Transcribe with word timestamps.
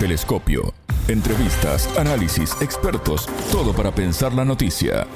Telescopio. 0.00 0.72
Entrevistas, 1.08 1.86
análisis, 1.98 2.56
expertos, 2.62 3.26
todo 3.52 3.74
para 3.74 3.94
pensar 3.94 4.32
la 4.32 4.46
noticia. 4.46 5.06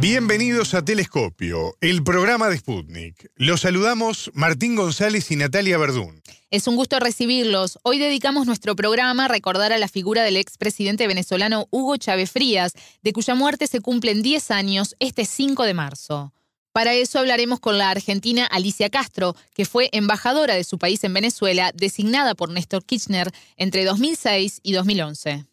Bienvenidos 0.00 0.72
a 0.72 0.82
Telescopio, 0.82 1.76
el 1.82 2.02
programa 2.02 2.48
de 2.48 2.56
Sputnik. 2.56 3.30
Los 3.36 3.60
saludamos 3.60 4.30
Martín 4.32 4.76
González 4.76 5.30
y 5.30 5.36
Natalia 5.36 5.76
Verdún. 5.76 6.22
Es 6.50 6.66
un 6.68 6.76
gusto 6.76 6.98
recibirlos. 6.98 7.78
Hoy 7.82 7.98
dedicamos 7.98 8.46
nuestro 8.46 8.74
programa 8.74 9.26
a 9.26 9.28
recordar 9.28 9.74
a 9.74 9.78
la 9.78 9.86
figura 9.86 10.22
del 10.22 10.38
expresidente 10.38 11.06
venezolano 11.06 11.66
Hugo 11.70 11.98
Chávez 11.98 12.30
Frías, 12.30 12.72
de 13.02 13.12
cuya 13.12 13.34
muerte 13.34 13.66
se 13.66 13.80
cumplen 13.80 14.22
10 14.22 14.50
años 14.52 14.96
este 15.00 15.26
5 15.26 15.64
de 15.64 15.74
marzo. 15.74 16.32
Para 16.72 16.94
eso 16.94 17.18
hablaremos 17.18 17.58
con 17.58 17.78
la 17.78 17.90
argentina 17.90 18.46
Alicia 18.46 18.90
Castro, 18.90 19.34
que 19.54 19.64
fue 19.64 19.88
embajadora 19.92 20.54
de 20.54 20.62
su 20.62 20.78
país 20.78 21.02
en 21.02 21.12
Venezuela, 21.12 21.72
designada 21.74 22.36
por 22.36 22.48
Néstor 22.50 22.84
Kirchner 22.84 23.32
entre 23.56 23.84
2006 23.84 24.60
y 24.62 24.72
2011. 24.72 25.46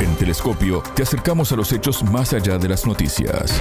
En 0.00 0.16
Telescopio 0.16 0.84
te 0.94 1.02
acercamos 1.02 1.50
a 1.50 1.56
los 1.56 1.72
hechos 1.72 2.04
más 2.04 2.32
allá 2.32 2.58
de 2.58 2.68
las 2.68 2.86
noticias. 2.86 3.60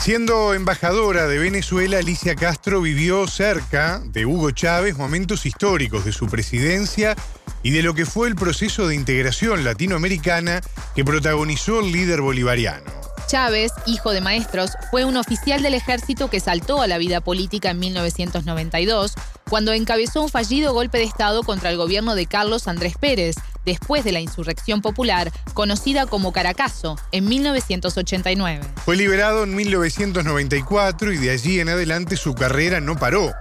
Siendo 0.00 0.54
embajadora 0.54 1.26
de 1.26 1.38
Venezuela, 1.38 1.98
Alicia 1.98 2.34
Castro 2.34 2.80
vivió 2.80 3.26
cerca 3.26 4.00
de 4.06 4.24
Hugo 4.24 4.50
Chávez 4.52 4.96
momentos 4.96 5.44
históricos 5.44 6.04
de 6.04 6.12
su 6.12 6.26
presidencia 6.26 7.14
y 7.62 7.70
de 7.70 7.82
lo 7.82 7.94
que 7.94 8.06
fue 8.06 8.28
el 8.28 8.36
proceso 8.36 8.88
de 8.88 8.94
integración 8.94 9.64
latinoamericana 9.64 10.60
que 10.94 11.04
protagonizó 11.04 11.80
el 11.80 11.92
líder 11.92 12.20
bolivariano. 12.20 13.00
Chávez, 13.30 13.70
hijo 13.86 14.10
de 14.10 14.20
maestros, 14.20 14.72
fue 14.90 15.04
un 15.04 15.16
oficial 15.16 15.62
del 15.62 15.74
ejército 15.74 16.28
que 16.28 16.40
saltó 16.40 16.82
a 16.82 16.88
la 16.88 16.98
vida 16.98 17.20
política 17.20 17.70
en 17.70 17.78
1992, 17.78 19.14
cuando 19.48 19.72
encabezó 19.72 20.22
un 20.22 20.28
fallido 20.28 20.72
golpe 20.72 20.98
de 20.98 21.04
Estado 21.04 21.44
contra 21.44 21.70
el 21.70 21.76
gobierno 21.76 22.16
de 22.16 22.26
Carlos 22.26 22.66
Andrés 22.66 22.94
Pérez, 22.98 23.36
después 23.64 24.02
de 24.02 24.10
la 24.10 24.18
insurrección 24.18 24.82
popular, 24.82 25.30
conocida 25.54 26.06
como 26.06 26.32
Caracazo, 26.32 26.98
en 27.12 27.28
1989. 27.28 28.64
Fue 28.84 28.96
liberado 28.96 29.44
en 29.44 29.54
1994 29.54 31.12
y 31.12 31.18
de 31.18 31.30
allí 31.30 31.60
en 31.60 31.68
adelante 31.68 32.16
su 32.16 32.34
carrera 32.34 32.80
no 32.80 32.96
paró. 32.96 33.32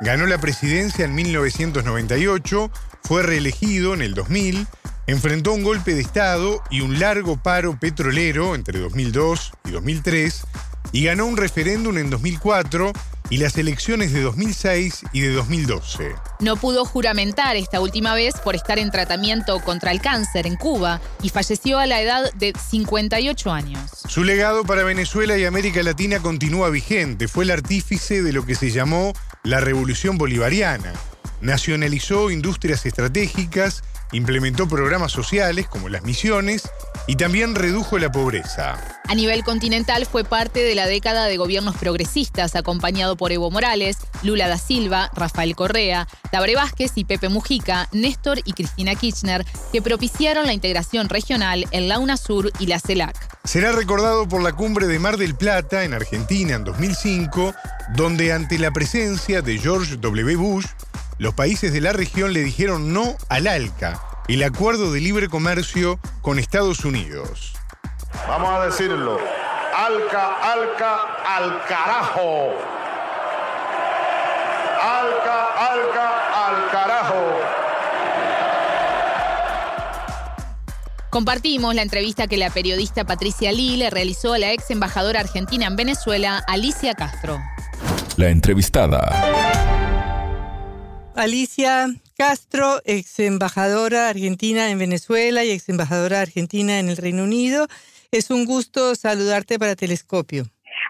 Ganó 0.00 0.26
la 0.26 0.38
presidencia 0.38 1.06
en 1.06 1.14
1998, 1.14 2.70
fue 3.08 3.22
reelegido 3.22 3.94
en 3.94 4.02
el 4.02 4.12
2000, 4.12 4.66
enfrentó 5.06 5.54
un 5.54 5.62
golpe 5.62 5.94
de 5.94 6.02
Estado 6.02 6.62
y 6.70 6.82
un 6.82 7.00
largo 7.00 7.42
paro 7.42 7.80
petrolero 7.80 8.54
entre 8.54 8.80
2002 8.80 9.52
y 9.64 9.70
2003 9.70 10.42
y 10.92 11.04
ganó 11.04 11.24
un 11.24 11.38
referéndum 11.38 11.96
en 11.96 12.10
2004 12.10 12.92
y 13.30 13.38
las 13.38 13.56
elecciones 13.56 14.12
de 14.12 14.20
2006 14.20 15.04
y 15.14 15.20
de 15.22 15.32
2012. 15.32 16.16
No 16.40 16.56
pudo 16.56 16.84
juramentar 16.84 17.56
esta 17.56 17.80
última 17.80 18.14
vez 18.14 18.34
por 18.44 18.54
estar 18.54 18.78
en 18.78 18.90
tratamiento 18.90 19.58
contra 19.60 19.90
el 19.90 20.02
cáncer 20.02 20.46
en 20.46 20.56
Cuba 20.56 21.00
y 21.22 21.30
falleció 21.30 21.78
a 21.78 21.86
la 21.86 22.02
edad 22.02 22.30
de 22.34 22.52
58 22.70 23.50
años. 23.50 23.90
Su 24.06 24.22
legado 24.22 24.64
para 24.64 24.82
Venezuela 24.82 25.38
y 25.38 25.46
América 25.46 25.82
Latina 25.82 26.20
continúa 26.20 26.68
vigente. 26.68 27.26
Fue 27.26 27.44
el 27.44 27.52
artífice 27.52 28.22
de 28.22 28.34
lo 28.34 28.44
que 28.44 28.54
se 28.54 28.70
llamó 28.70 29.14
la 29.44 29.60
Revolución 29.60 30.18
Bolivariana 30.18 30.92
nacionalizó 31.40 32.30
industrias 32.30 32.84
estratégicas, 32.86 33.82
implementó 34.12 34.68
programas 34.68 35.12
sociales 35.12 35.66
como 35.68 35.88
las 35.88 36.02
misiones 36.02 36.68
y 37.06 37.16
también 37.16 37.54
redujo 37.54 37.98
la 37.98 38.10
pobreza. 38.10 38.78
A 39.06 39.14
nivel 39.14 39.42
continental 39.42 40.04
fue 40.06 40.24
parte 40.24 40.60
de 40.60 40.74
la 40.74 40.86
década 40.86 41.24
de 41.24 41.36
gobiernos 41.36 41.76
progresistas, 41.76 42.54
acompañado 42.54 43.16
por 43.16 43.32
Evo 43.32 43.50
Morales, 43.50 43.96
Lula 44.22 44.48
da 44.48 44.58
Silva, 44.58 45.10
Rafael 45.14 45.56
Correa, 45.56 46.06
Tabre 46.30 46.54
Vázquez 46.54 46.92
y 46.96 47.04
Pepe 47.04 47.28
Mujica, 47.30 47.88
Néstor 47.92 48.40
y 48.44 48.52
Cristina 48.52 48.94
Kirchner, 48.94 49.46
que 49.72 49.80
propiciaron 49.80 50.46
la 50.46 50.52
integración 50.52 51.08
regional 51.08 51.66
en 51.70 51.88
la 51.88 51.98
UNASUR 51.98 52.52
y 52.58 52.66
la 52.66 52.80
CELAC. 52.80 53.16
Será 53.44 53.72
recordado 53.72 54.28
por 54.28 54.42
la 54.42 54.52
cumbre 54.52 54.86
de 54.86 54.98
Mar 54.98 55.16
del 55.16 55.34
Plata 55.34 55.84
en 55.84 55.94
Argentina 55.94 56.54
en 56.54 56.64
2005, 56.64 57.54
donde 57.94 58.34
ante 58.34 58.58
la 58.58 58.70
presencia 58.72 59.40
de 59.40 59.56
George 59.56 59.96
W. 59.96 60.36
Bush, 60.36 60.66
los 61.18 61.34
países 61.34 61.72
de 61.72 61.80
la 61.80 61.92
región 61.92 62.32
le 62.32 62.40
dijeron 62.40 62.92
no 62.92 63.16
al 63.28 63.46
ALCA, 63.48 64.00
el 64.28 64.42
acuerdo 64.42 64.92
de 64.92 65.00
libre 65.00 65.28
comercio 65.28 65.98
con 66.22 66.38
Estados 66.38 66.84
Unidos. 66.84 67.54
Vamos 68.28 68.50
a 68.50 68.66
decirlo. 68.66 69.18
Alca, 69.74 70.34
alca, 70.52 70.98
al 71.24 71.64
carajo. 71.66 72.52
Alca, 74.80 75.72
alca, 75.72 76.46
al 76.46 76.70
carajo. 76.70 77.38
Compartimos 81.10 81.74
la 81.74 81.82
entrevista 81.82 82.26
que 82.26 82.36
la 82.36 82.50
periodista 82.50 83.04
Patricia 83.04 83.50
Lee 83.50 83.76
le 83.76 83.90
realizó 83.90 84.34
a 84.34 84.38
la 84.38 84.52
ex 84.52 84.70
embajadora 84.70 85.20
argentina 85.20 85.66
en 85.66 85.76
Venezuela, 85.76 86.42
Alicia 86.46 86.94
Castro. 86.94 87.40
La 88.16 88.28
entrevistada. 88.28 89.77
Alicia 91.18 91.88
Castro, 92.16 92.80
ex 92.84 93.18
embajadora 93.18 94.08
argentina 94.08 94.70
en 94.70 94.78
Venezuela 94.78 95.44
y 95.44 95.50
ex 95.50 95.68
embajadora 95.68 96.20
argentina 96.20 96.78
en 96.78 96.88
el 96.88 96.96
Reino 96.96 97.24
Unido. 97.24 97.66
Es 98.12 98.30
un 98.30 98.44
gusto 98.44 98.94
saludarte 98.94 99.58
para 99.58 99.74
Telescopio. 99.74 100.44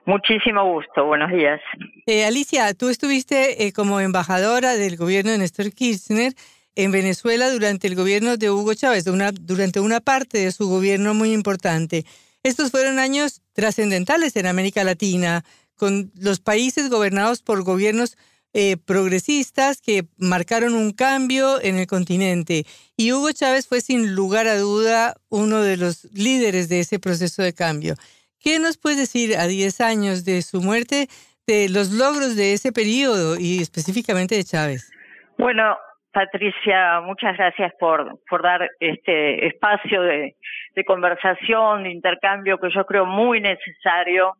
Muchísimo 0.04 0.70
gusto, 0.70 1.06
buenos 1.06 1.30
días. 1.32 1.62
Eh, 2.04 2.26
Alicia, 2.26 2.74
tú 2.74 2.90
estuviste 2.90 3.66
eh, 3.66 3.72
como 3.72 4.00
embajadora 4.00 4.74
del 4.74 4.98
gobierno 4.98 5.30
de 5.30 5.38
Néstor 5.38 5.72
Kirchner 5.72 6.34
en 6.76 6.92
Venezuela 6.92 7.50
durante 7.50 7.86
el 7.86 7.94
gobierno 7.94 8.36
de 8.36 8.50
Hugo 8.50 8.74
Chávez, 8.74 9.06
durante 9.06 9.80
una 9.80 10.00
parte 10.00 10.40
de 10.40 10.52
su 10.52 10.68
gobierno 10.68 11.14
muy 11.14 11.32
importante. 11.32 12.04
Estos 12.42 12.70
fueron 12.70 12.98
años 12.98 13.40
trascendentales 13.54 14.36
en 14.36 14.44
América 14.44 14.84
Latina, 14.84 15.42
con 15.74 16.12
los 16.20 16.38
países 16.40 16.90
gobernados 16.90 17.40
por 17.40 17.62
gobiernos 17.62 18.18
eh, 18.54 18.76
progresistas 18.76 19.80
que 19.80 20.04
marcaron 20.16 20.74
un 20.74 20.92
cambio 20.92 21.60
en 21.60 21.76
el 21.76 21.86
continente. 21.86 22.64
Y 22.96 23.12
Hugo 23.12 23.30
Chávez 23.32 23.68
fue 23.68 23.80
sin 23.80 24.14
lugar 24.14 24.46
a 24.46 24.56
duda 24.56 25.14
uno 25.28 25.60
de 25.60 25.76
los 25.76 26.04
líderes 26.14 26.68
de 26.68 26.80
ese 26.80 26.98
proceso 26.98 27.42
de 27.42 27.52
cambio. 27.52 27.94
¿Qué 28.40 28.58
nos 28.58 28.78
puedes 28.78 28.98
decir 28.98 29.36
a 29.36 29.46
10 29.46 29.80
años 29.80 30.24
de 30.24 30.42
su 30.42 30.60
muerte 30.62 31.08
de 31.46 31.68
los 31.68 31.92
logros 31.92 32.36
de 32.36 32.52
ese 32.52 32.72
periodo 32.72 33.36
y 33.38 33.60
específicamente 33.60 34.34
de 34.34 34.44
Chávez? 34.44 34.90
Bueno, 35.36 35.76
Patricia, 36.12 37.00
muchas 37.00 37.36
gracias 37.36 37.72
por, 37.78 38.18
por 38.28 38.42
dar 38.42 38.68
este 38.80 39.46
espacio 39.46 40.02
de, 40.02 40.36
de 40.74 40.84
conversación, 40.84 41.84
de 41.84 41.90
intercambio 41.90 42.58
que 42.58 42.70
yo 42.70 42.84
creo 42.86 43.04
muy 43.04 43.40
necesario 43.40 44.34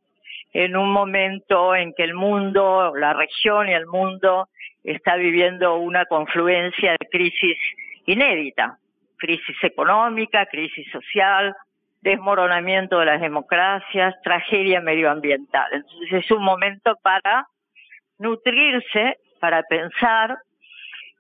en 0.52 0.76
un 0.76 0.90
momento 0.90 1.74
en 1.74 1.92
que 1.94 2.04
el 2.04 2.14
mundo, 2.14 2.94
la 2.96 3.12
región 3.12 3.68
y 3.68 3.74
el 3.74 3.86
mundo 3.86 4.48
está 4.84 5.16
viviendo 5.16 5.76
una 5.76 6.06
confluencia 6.06 6.92
de 6.92 7.06
crisis 7.10 7.58
inédita, 8.06 8.78
crisis 9.18 9.56
económica, 9.62 10.46
crisis 10.46 10.90
social, 10.90 11.54
desmoronamiento 12.00 12.98
de 12.98 13.06
las 13.06 13.20
democracias, 13.20 14.14
tragedia 14.22 14.80
medioambiental. 14.80 15.66
Entonces 15.72 16.24
es 16.24 16.30
un 16.30 16.42
momento 16.42 16.96
para 17.02 17.46
nutrirse, 18.18 19.18
para 19.40 19.62
pensar 19.64 20.38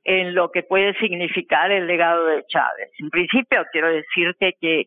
en 0.04 0.34
lo 0.34 0.50
que 0.50 0.62
puede 0.62 0.94
significar 0.94 1.70
el 1.70 1.86
legado 1.86 2.26
de 2.26 2.44
Chávez. 2.46 2.90
En 2.98 3.10
principio 3.10 3.66
quiero 3.70 3.88
decirte 3.88 4.56
que 4.60 4.86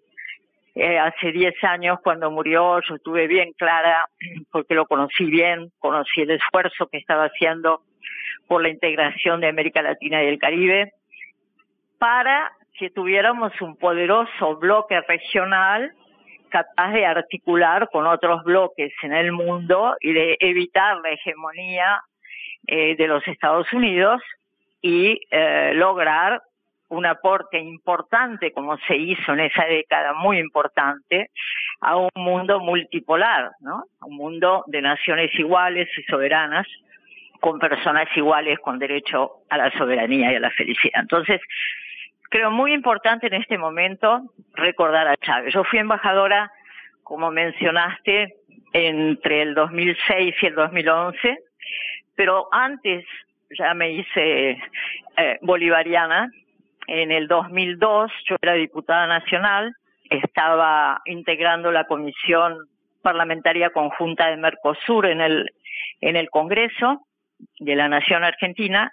eh, 0.76 1.00
hace 1.00 1.32
10 1.32 1.54
años 1.64 2.00
cuando 2.04 2.32
murió 2.32 2.80
yo 2.82 2.96
estuve 2.96 3.28
bien 3.28 3.52
clara 3.54 4.08
porque 4.52 4.74
lo 4.74 4.86
conocí 4.86 5.26
bien, 5.26 5.72
conocí 5.80 6.22
el 6.22 6.32
esfuerzo 6.32 6.88
que 6.88 6.98
estaba 6.98 7.26
haciendo 7.26 7.82
por 8.48 8.62
la 8.62 8.70
integración 8.70 9.42
de 9.42 9.48
América 9.48 9.82
Latina 9.82 10.24
y 10.24 10.28
el 10.28 10.40
Caribe 10.40 10.94
para 11.98 12.52
que 12.78 12.90
tuviéramos 12.90 13.52
un 13.62 13.76
poderoso 13.76 14.58
bloque 14.58 15.02
regional 15.02 15.94
capaz 16.50 16.92
de 16.92 17.06
articular 17.06 17.90
con 17.92 18.08
otros 18.08 18.44
bloques 18.44 18.94
en 19.04 19.14
el 19.14 19.32
mundo 19.32 19.96
y 20.00 20.14
de 20.14 20.38
evitar 20.40 20.98
la 20.98 21.12
hegemonía 21.12 22.02
eh, 22.68 22.96
de 22.96 23.08
los 23.08 23.28
Estados 23.28 23.72
Unidos 23.74 24.22
y 24.82 25.20
eh, 25.32 25.74
lograr 25.76 26.42
un 26.92 27.06
aporte 27.06 27.58
importante, 27.58 28.52
como 28.52 28.78
se 28.80 28.96
hizo 28.98 29.34
en 29.34 29.42
esa 29.42 29.66
década, 29.66 30.14
muy 30.14 30.40
importante, 30.40 31.30
a 31.80 31.96
un 31.96 32.10
mundo 32.16 32.60
multipolar, 32.60 33.52
¿no? 33.62 33.86
Un 34.02 34.18
mundo 34.18 34.64
de 34.68 34.82
naciones 34.82 35.34
iguales 35.40 35.88
y 35.98 36.04
soberanas, 36.04 36.68
con 37.40 37.60
personas 37.60 38.08
iguales 38.16 38.60
con 38.60 38.78
derecho 38.78 39.32
a 39.50 39.58
la 39.58 39.72
soberanía 39.72 40.32
y 40.32 40.36
a 40.36 40.40
la 40.40 40.52
felicidad. 40.52 41.02
Entonces, 41.02 41.42
creo 42.30 42.52
muy 42.52 42.74
importante 42.74 43.28
en 43.28 43.34
este 43.36 43.58
momento 43.58 44.22
recordar 44.54 45.08
a 45.08 45.18
Chávez. 45.18 45.54
Yo 45.54 45.64
fui 45.64 45.80
embajadora, 45.80 46.52
como 47.04 47.32
mencionaste, 47.32 48.36
entre 48.74 49.42
el 49.42 49.54
2006 49.54 50.36
y 50.42 50.46
el 50.46 50.56
2011 50.56 51.38
Pero 52.16 52.48
antes 52.52 53.06
ya 53.58 53.74
me 53.74 53.92
hice 53.92 54.52
eh, 55.18 55.40
bolivariana. 55.42 56.30
En 56.88 57.12
el 57.12 57.28
2002 57.28 58.12
yo 58.28 58.36
era 58.42 58.54
diputada 58.54 59.08
nacional, 59.08 59.74
estaba 60.10 61.02
integrando 61.06 61.72
la 61.72 61.86
comisión 61.86 62.58
parlamentaria 63.02 63.70
conjunta 63.70 64.28
de 64.28 64.38
Mercosur 64.38 65.06
en 65.08 65.22
el 65.22 66.30
Congreso 66.30 67.06
de 67.60 67.76
la 67.76 67.88
Nación 67.88 68.24
Argentina 68.24 68.92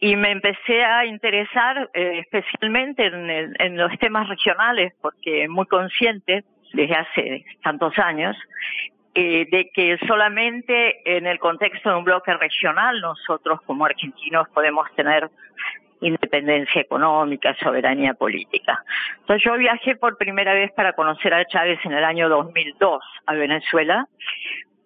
y 0.00 0.16
me 0.16 0.30
empecé 0.30 0.82
a 0.82 1.04
interesar 1.04 1.90
eh, 1.92 2.20
especialmente 2.20 3.04
en, 3.04 3.54
en, 3.58 3.76
los 3.76 3.96
temas 3.98 4.28
regionales 4.28 4.94
porque 5.00 5.46
muy 5.48 5.66
consciente 5.66 6.42
desde 6.72 6.94
hace 6.94 7.44
tantos 7.62 7.98
años 7.98 8.36
eh, 9.14 9.46
de 9.50 9.70
que 9.74 9.98
solamente 10.06 11.16
en 11.16 11.26
el 11.26 11.38
contexto 11.38 11.90
de 11.90 11.96
un 11.96 12.04
bloque 12.04 12.32
regional 12.32 13.00
nosotros 13.00 13.60
como 13.66 13.84
argentinos 13.84 14.48
podemos 14.54 14.90
tener 14.94 15.28
independencia 16.00 16.80
económica, 16.80 17.54
soberanía 17.62 18.14
política. 18.14 18.82
Entonces 19.20 19.44
yo 19.44 19.56
viajé 19.56 19.96
por 19.96 20.16
primera 20.16 20.54
vez 20.54 20.72
para 20.72 20.92
conocer 20.94 21.34
a 21.34 21.44
Chávez 21.44 21.78
en 21.84 21.92
el 21.92 22.04
año 22.04 22.28
2002 22.28 23.02
a 23.26 23.34
Venezuela, 23.34 24.06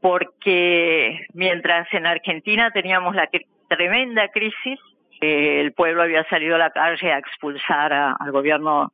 porque 0.00 1.26
mientras 1.32 1.92
en 1.92 2.06
Argentina 2.06 2.70
teníamos 2.70 3.14
la 3.14 3.28
tremenda 3.68 4.28
crisis, 4.28 4.78
el 5.20 5.72
pueblo 5.72 6.02
había 6.02 6.24
salido 6.24 6.56
a 6.56 6.58
la 6.58 6.70
calle 6.70 7.12
a 7.12 7.18
expulsar 7.18 7.92
al 7.92 8.32
gobierno 8.32 8.90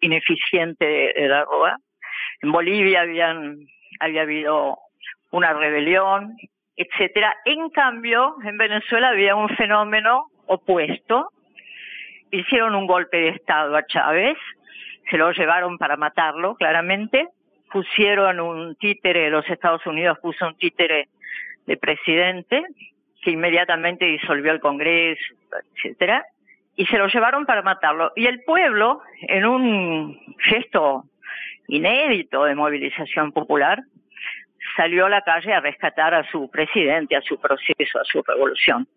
ineficiente 0.00 1.12
de, 1.14 1.28
la 1.28 1.44
Rúa. 1.44 1.76
En 2.40 2.52
Bolivia 2.52 3.02
habían, 3.02 3.58
había 4.00 4.22
habido 4.22 4.78
una 5.30 5.52
rebelión, 5.52 6.36
etcétera. 6.76 7.36
En 7.44 7.70
cambio, 7.70 8.36
en 8.44 8.56
Venezuela 8.56 9.08
había 9.08 9.34
un 9.34 9.48
fenómeno 9.50 10.26
opuesto. 10.46 11.30
Hicieron 12.34 12.74
un 12.74 12.88
golpe 12.88 13.16
de 13.18 13.28
Estado 13.28 13.76
a 13.76 13.86
Chávez, 13.86 14.36
se 15.08 15.16
lo 15.16 15.30
llevaron 15.30 15.78
para 15.78 15.96
matarlo, 15.96 16.56
claramente. 16.56 17.28
Pusieron 17.70 18.40
un 18.40 18.74
títere, 18.74 19.30
los 19.30 19.48
Estados 19.48 19.86
Unidos 19.86 20.18
puso 20.20 20.48
un 20.48 20.56
títere 20.56 21.08
de 21.66 21.76
presidente, 21.76 22.64
que 23.22 23.30
inmediatamente 23.30 24.06
disolvió 24.06 24.50
el 24.50 24.58
Congreso, 24.58 25.34
etcétera, 25.76 26.24
y 26.74 26.86
se 26.86 26.98
lo 26.98 27.06
llevaron 27.06 27.46
para 27.46 27.62
matarlo. 27.62 28.10
Y 28.16 28.26
el 28.26 28.42
pueblo, 28.42 29.00
en 29.20 29.46
un 29.46 30.18
gesto 30.38 31.04
inédito 31.68 32.46
de 32.46 32.56
movilización 32.56 33.30
popular, 33.30 33.78
salió 34.76 35.06
a 35.06 35.10
la 35.10 35.22
calle 35.22 35.52
a 35.52 35.60
rescatar 35.60 36.14
a 36.14 36.28
su 36.32 36.50
presidente, 36.50 37.14
a 37.14 37.22
su 37.22 37.40
proceso, 37.40 38.00
a 38.00 38.04
su 38.04 38.22
revolución. 38.22 38.88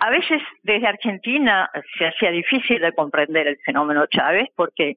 A 0.00 0.10
veces 0.10 0.40
desde 0.62 0.86
Argentina 0.86 1.70
se 1.98 2.06
hacía 2.06 2.30
difícil 2.30 2.80
de 2.80 2.92
comprender 2.92 3.48
el 3.48 3.58
fenómeno 3.58 4.06
Chávez 4.06 4.48
porque 4.54 4.96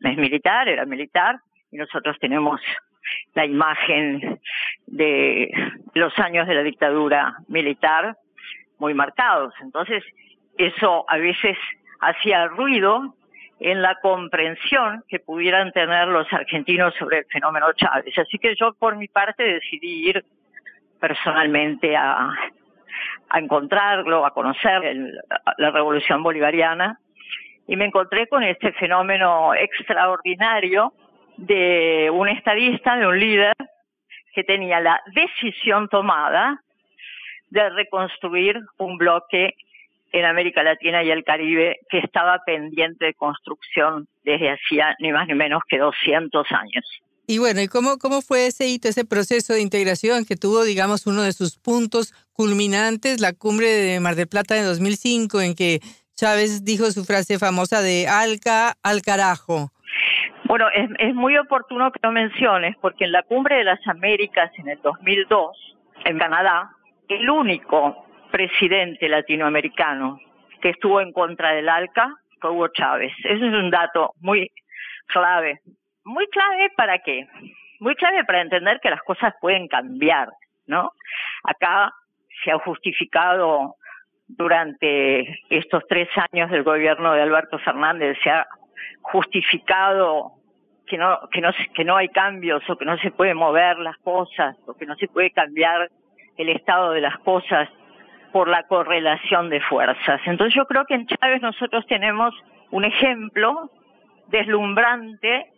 es 0.00 0.16
militar, 0.16 0.68
era 0.68 0.84
militar, 0.84 1.38
y 1.70 1.76
nosotros 1.76 2.16
tenemos 2.20 2.60
la 3.34 3.44
imagen 3.44 4.40
de 4.86 5.50
los 5.94 6.18
años 6.18 6.48
de 6.48 6.54
la 6.54 6.62
dictadura 6.62 7.36
militar 7.48 8.16
muy 8.78 8.94
marcados. 8.94 9.54
Entonces, 9.60 10.02
eso 10.58 11.04
a 11.08 11.16
veces 11.18 11.56
hacía 12.00 12.48
ruido 12.48 13.14
en 13.60 13.80
la 13.80 13.94
comprensión 14.00 15.02
que 15.08 15.18
pudieran 15.18 15.72
tener 15.72 16.08
los 16.08 16.30
argentinos 16.32 16.94
sobre 16.98 17.18
el 17.18 17.24
fenómeno 17.26 17.72
Chávez. 17.74 18.16
Así 18.18 18.38
que 18.38 18.54
yo 18.56 18.74
por 18.74 18.96
mi 18.96 19.08
parte 19.08 19.44
decidí 19.44 20.08
ir 20.08 20.24
personalmente 21.00 21.96
a, 21.96 22.34
a 23.28 23.38
encontrarlo, 23.38 24.24
a 24.24 24.32
conocer 24.32 25.22
la 25.58 25.70
revolución 25.70 26.22
bolivariana 26.22 26.98
y 27.66 27.76
me 27.76 27.86
encontré 27.86 28.28
con 28.28 28.42
este 28.42 28.72
fenómeno 28.72 29.54
extraordinario 29.54 30.92
de 31.36 32.10
un 32.12 32.28
estadista, 32.28 32.96
de 32.96 33.06
un 33.06 33.18
líder 33.18 33.54
que 34.34 34.44
tenía 34.44 34.80
la 34.80 35.00
decisión 35.14 35.88
tomada 35.88 36.60
de 37.50 37.68
reconstruir 37.70 38.60
un 38.78 38.98
bloque 38.98 39.54
en 40.12 40.24
América 40.24 40.62
Latina 40.62 41.02
y 41.02 41.10
el 41.10 41.24
Caribe 41.24 41.78
que 41.90 41.98
estaba 41.98 42.38
pendiente 42.44 43.06
de 43.06 43.14
construcción 43.14 44.06
desde 44.24 44.50
hacía 44.50 44.94
ni 45.00 45.12
más 45.12 45.26
ni 45.26 45.34
menos 45.34 45.62
que 45.68 45.78
200 45.78 46.52
años. 46.52 47.02
Y 47.26 47.38
bueno, 47.38 47.60
¿y 47.60 47.68
cómo, 47.68 47.98
cómo 47.98 48.22
fue 48.22 48.46
ese 48.46 48.68
hito, 48.68 48.88
ese 48.88 49.04
proceso 49.04 49.52
de 49.52 49.60
integración 49.60 50.24
que 50.24 50.36
tuvo, 50.36 50.62
digamos, 50.62 51.06
uno 51.06 51.22
de 51.22 51.32
sus 51.32 51.58
puntos 51.58 52.12
culminantes, 52.32 53.20
la 53.20 53.32
cumbre 53.32 53.66
de 53.66 53.98
Mar 53.98 54.14
del 54.14 54.28
Plata 54.28 54.54
de 54.54 54.62
2005, 54.62 55.40
en 55.40 55.54
que 55.54 55.80
Chávez 56.14 56.64
dijo 56.64 56.90
su 56.92 57.04
frase 57.04 57.38
famosa 57.38 57.82
de 57.82 58.06
Alca 58.06 58.74
al 58.82 59.02
carajo? 59.02 59.70
Bueno, 60.44 60.66
es, 60.72 60.88
es 61.00 61.14
muy 61.14 61.36
oportuno 61.36 61.90
que 61.90 61.98
lo 62.02 62.12
menciones, 62.12 62.76
porque 62.80 63.04
en 63.04 63.12
la 63.12 63.22
cumbre 63.24 63.56
de 63.56 63.64
las 63.64 63.80
Américas 63.88 64.52
en 64.58 64.68
el 64.68 64.80
2002, 64.82 65.76
en 66.04 66.18
Canadá, 66.18 66.70
el 67.08 67.28
único 67.28 68.06
presidente 68.30 69.08
latinoamericano 69.08 70.20
que 70.60 70.70
estuvo 70.70 71.00
en 71.00 71.12
contra 71.12 71.52
del 71.52 71.68
ALCA 71.68 72.14
fue 72.40 72.50
Hugo 72.50 72.68
Chávez. 72.68 73.12
Ese 73.24 73.34
es 73.46 73.54
un 73.54 73.70
dato 73.70 74.12
muy 74.20 74.50
clave. 75.06 75.60
Muy 76.06 76.28
clave 76.28 76.70
para 76.76 77.00
qué? 77.00 77.26
Muy 77.80 77.96
clave 77.96 78.24
para 78.24 78.40
entender 78.40 78.78
que 78.80 78.90
las 78.90 79.02
cosas 79.02 79.34
pueden 79.40 79.66
cambiar, 79.66 80.28
¿no? 80.68 80.92
Acá 81.42 81.92
se 82.44 82.52
ha 82.52 82.58
justificado 82.60 83.74
durante 84.28 85.40
estos 85.50 85.82
tres 85.88 86.08
años 86.30 86.48
del 86.52 86.62
gobierno 86.62 87.12
de 87.12 87.22
Alberto 87.22 87.58
Fernández, 87.58 88.16
se 88.22 88.30
ha 88.30 88.46
justificado 89.02 90.34
que 90.86 90.96
no, 90.96 91.18
que 91.32 91.40
no, 91.40 91.50
que 91.74 91.84
no 91.84 91.96
hay 91.96 92.08
cambios 92.10 92.62
o 92.70 92.78
que 92.78 92.84
no 92.84 92.96
se 92.98 93.10
puede 93.10 93.34
mover 93.34 93.78
las 93.78 93.96
cosas 93.98 94.56
o 94.68 94.74
que 94.74 94.86
no 94.86 94.94
se 94.94 95.08
puede 95.08 95.32
cambiar 95.32 95.90
el 96.36 96.48
estado 96.50 96.92
de 96.92 97.00
las 97.00 97.18
cosas 97.18 97.68
por 98.32 98.46
la 98.46 98.62
correlación 98.62 99.50
de 99.50 99.60
fuerzas. 99.60 100.20
Entonces 100.24 100.54
yo 100.54 100.66
creo 100.66 100.84
que 100.84 100.94
en 100.94 101.08
Chávez 101.08 101.42
nosotros 101.42 101.84
tenemos 101.88 102.32
un 102.70 102.84
ejemplo 102.84 103.72
deslumbrante 104.28 105.52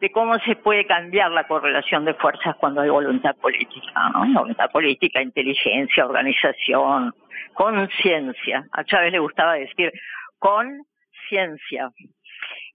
de 0.00 0.10
cómo 0.10 0.38
se 0.40 0.56
puede 0.56 0.86
cambiar 0.86 1.30
la 1.30 1.46
correlación 1.46 2.04
de 2.04 2.14
fuerzas 2.14 2.56
cuando 2.56 2.80
hay 2.80 2.90
voluntad 2.90 3.36
política, 3.36 4.10
¿no? 4.12 4.40
Voluntad 4.40 4.70
política, 4.70 5.22
inteligencia, 5.22 6.04
organización, 6.04 7.14
conciencia. 7.54 8.66
A 8.72 8.84
Chávez 8.84 9.12
le 9.12 9.18
gustaba 9.18 9.54
decir 9.54 9.92
conciencia. 10.38 11.90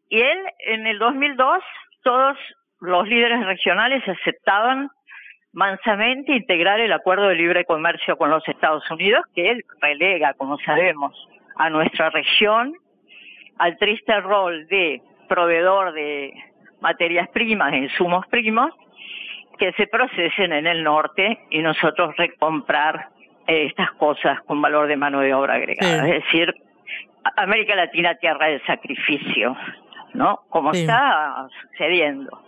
Y 0.10 0.22
él, 0.22 0.40
en 0.66 0.88
el 0.88 0.98
2002, 0.98 1.64
todos 2.04 2.38
los 2.80 3.08
líderes 3.08 3.46
regionales 3.46 4.02
aceptaban 4.08 4.90
mansamente 5.52 6.34
integrar 6.34 6.80
el 6.80 6.94
acuerdo 6.94 7.28
de 7.28 7.36
libre 7.36 7.66
comercio 7.66 8.18
con 8.18 8.30
los 8.30 8.48
Estados 8.48 8.90
Unidos, 8.90 9.22
que 9.36 9.50
él 9.50 9.64
relega, 9.82 10.34
como 10.36 10.58
sabemos, 10.60 11.16
a 11.56 11.70
nuestra 11.70 12.10
región 12.10 12.74
al 13.58 13.78
triste 13.78 14.20
rol 14.22 14.68
de 14.68 15.02
proveedor 15.28 15.94
de 15.94 16.34
materias 16.82 17.30
primas, 17.30 17.74
insumos 17.74 18.26
primos, 18.28 18.74
que 19.58 19.74
se 19.74 19.88
procesen 19.88 20.54
en 20.54 20.68
el 20.68 20.84
norte 20.84 21.40
y 21.50 21.60
nosotros 21.60 22.16
recomprar 22.18 23.10
eh, 23.48 23.66
estas 23.66 23.92
cosas 23.92 24.42
con 24.44 24.62
valor 24.62 24.88
de 24.88 24.96
mano 24.96 25.20
de 25.20 25.34
obra 25.34 25.56
agregada. 25.56 26.08
Es 26.08 26.24
decir, 26.24 26.54
América 27.36 27.76
Latina 27.76 28.16
tierra 28.16 28.48
de 28.48 28.62
sacrificio, 28.62 29.56
¿no? 30.14 30.40
Como 30.50 30.72
está 30.72 31.48
sucediendo. 31.62 32.42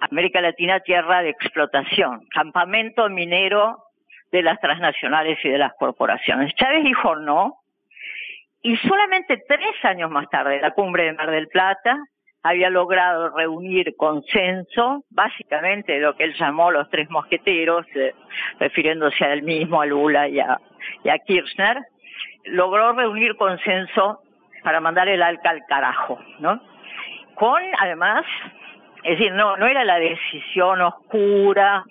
América 0.00 0.40
Latina 0.40 0.80
tierra 0.80 1.22
de 1.22 1.30
explotación, 1.30 2.26
campamento 2.30 3.08
minero 3.08 3.84
de 4.30 4.42
las 4.42 4.60
transnacionales 4.60 5.38
y 5.44 5.48
de 5.48 5.58
las 5.58 5.72
corporaciones. 5.74 6.54
Chávez 6.54 6.84
dijo 6.84 7.16
no, 7.16 7.56
y 8.62 8.76
solamente 8.76 9.42
tres 9.48 9.84
años 9.84 10.10
más 10.10 10.28
tarde, 10.28 10.60
la 10.60 10.72
cumbre 10.72 11.04
de 11.04 11.12
Mar 11.14 11.30
del 11.30 11.48
Plata 11.48 11.98
había 12.42 12.70
logrado 12.70 13.36
reunir 13.36 13.94
consenso, 13.96 15.04
básicamente 15.10 15.98
lo 16.00 16.16
que 16.16 16.24
él 16.24 16.34
llamó 16.38 16.70
los 16.70 16.88
tres 16.90 17.10
mosqueteros, 17.10 17.86
eh, 17.94 18.14
refiriéndose 18.58 19.24
a 19.24 19.32
él 19.32 19.42
mismo, 19.42 19.80
a 19.80 19.86
Lula 19.86 20.28
y 20.28 20.40
a, 20.40 20.58
y 21.04 21.10
a 21.10 21.18
Kirchner, 21.18 21.78
logró 22.44 22.92
reunir 22.92 23.36
consenso 23.36 24.22
para 24.62 24.80
mandar 24.80 25.08
el 25.08 25.22
ALCA 25.22 25.50
al 25.50 25.66
carajo, 25.66 26.18
¿no? 26.38 26.60
Con, 27.34 27.62
además, 27.78 28.24
es 29.02 29.18
decir, 29.18 29.32
no, 29.32 29.56
no 29.56 29.66
era 29.66 29.84
la 29.84 29.98
decisión 29.98 30.80
oscura 30.80 31.84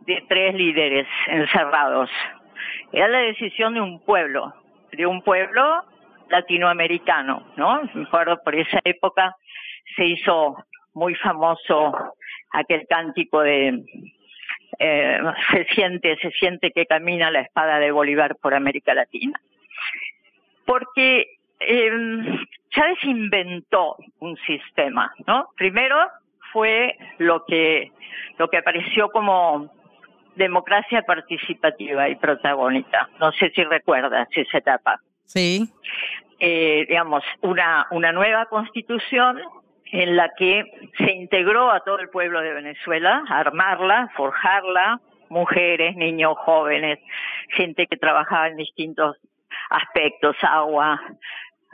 de 0.00 0.24
tres 0.28 0.54
líderes 0.54 1.06
encerrados, 1.28 2.10
era 2.92 3.08
la 3.08 3.18
decisión 3.18 3.74
de 3.74 3.80
un 3.80 4.00
pueblo, 4.04 4.54
de 4.92 5.06
un 5.06 5.22
pueblo 5.22 5.84
latinoamericano, 6.28 7.46
¿no? 7.56 7.82
Me 7.94 8.04
acuerdo 8.04 8.42
por 8.42 8.54
esa 8.54 8.80
época 8.84 9.36
se 9.96 10.04
hizo 10.04 10.56
muy 10.94 11.14
famoso 11.16 12.14
aquel 12.52 12.86
cántico 12.88 13.40
de 13.40 13.84
eh, 14.78 15.18
se 15.50 15.64
siente, 15.74 16.16
se 16.20 16.30
siente 16.32 16.70
que 16.70 16.86
camina 16.86 17.30
la 17.30 17.40
espada 17.40 17.78
de 17.78 17.90
Bolívar 17.90 18.36
por 18.36 18.54
América 18.54 18.94
Latina. 18.94 19.40
Porque 20.64 21.36
eh, 21.60 21.90
Chávez 22.70 22.98
inventó 23.04 23.96
un 24.20 24.36
sistema, 24.46 25.12
¿no? 25.26 25.48
Primero 25.56 25.96
fue 26.52 26.96
lo 27.18 27.44
que, 27.44 27.92
lo 28.38 28.48
que 28.48 28.58
apareció 28.58 29.08
como 29.10 29.70
democracia 30.36 31.02
participativa 31.02 32.08
y 32.08 32.16
protagónica. 32.16 33.08
No 33.20 33.32
sé 33.32 33.50
si 33.54 33.64
recuerdas 33.64 34.28
esa 34.32 34.58
etapa. 34.58 35.00
Sí. 35.26 35.68
Eh, 36.40 36.86
digamos, 36.88 37.22
una, 37.42 37.86
una 37.90 38.12
nueva 38.12 38.46
constitución 38.46 39.38
en 39.92 40.16
la 40.16 40.30
que 40.34 40.64
se 40.96 41.12
integró 41.12 41.70
a 41.70 41.80
todo 41.80 41.98
el 41.98 42.08
pueblo 42.08 42.40
de 42.40 42.54
Venezuela, 42.54 43.22
armarla, 43.28 44.10
forjarla, 44.16 45.00
mujeres, 45.28 45.94
niños, 45.96 46.34
jóvenes, 46.38 46.98
gente 47.50 47.86
que 47.86 47.98
trabajaba 47.98 48.48
en 48.48 48.56
distintos 48.56 49.18
aspectos, 49.68 50.34
agua, 50.40 50.98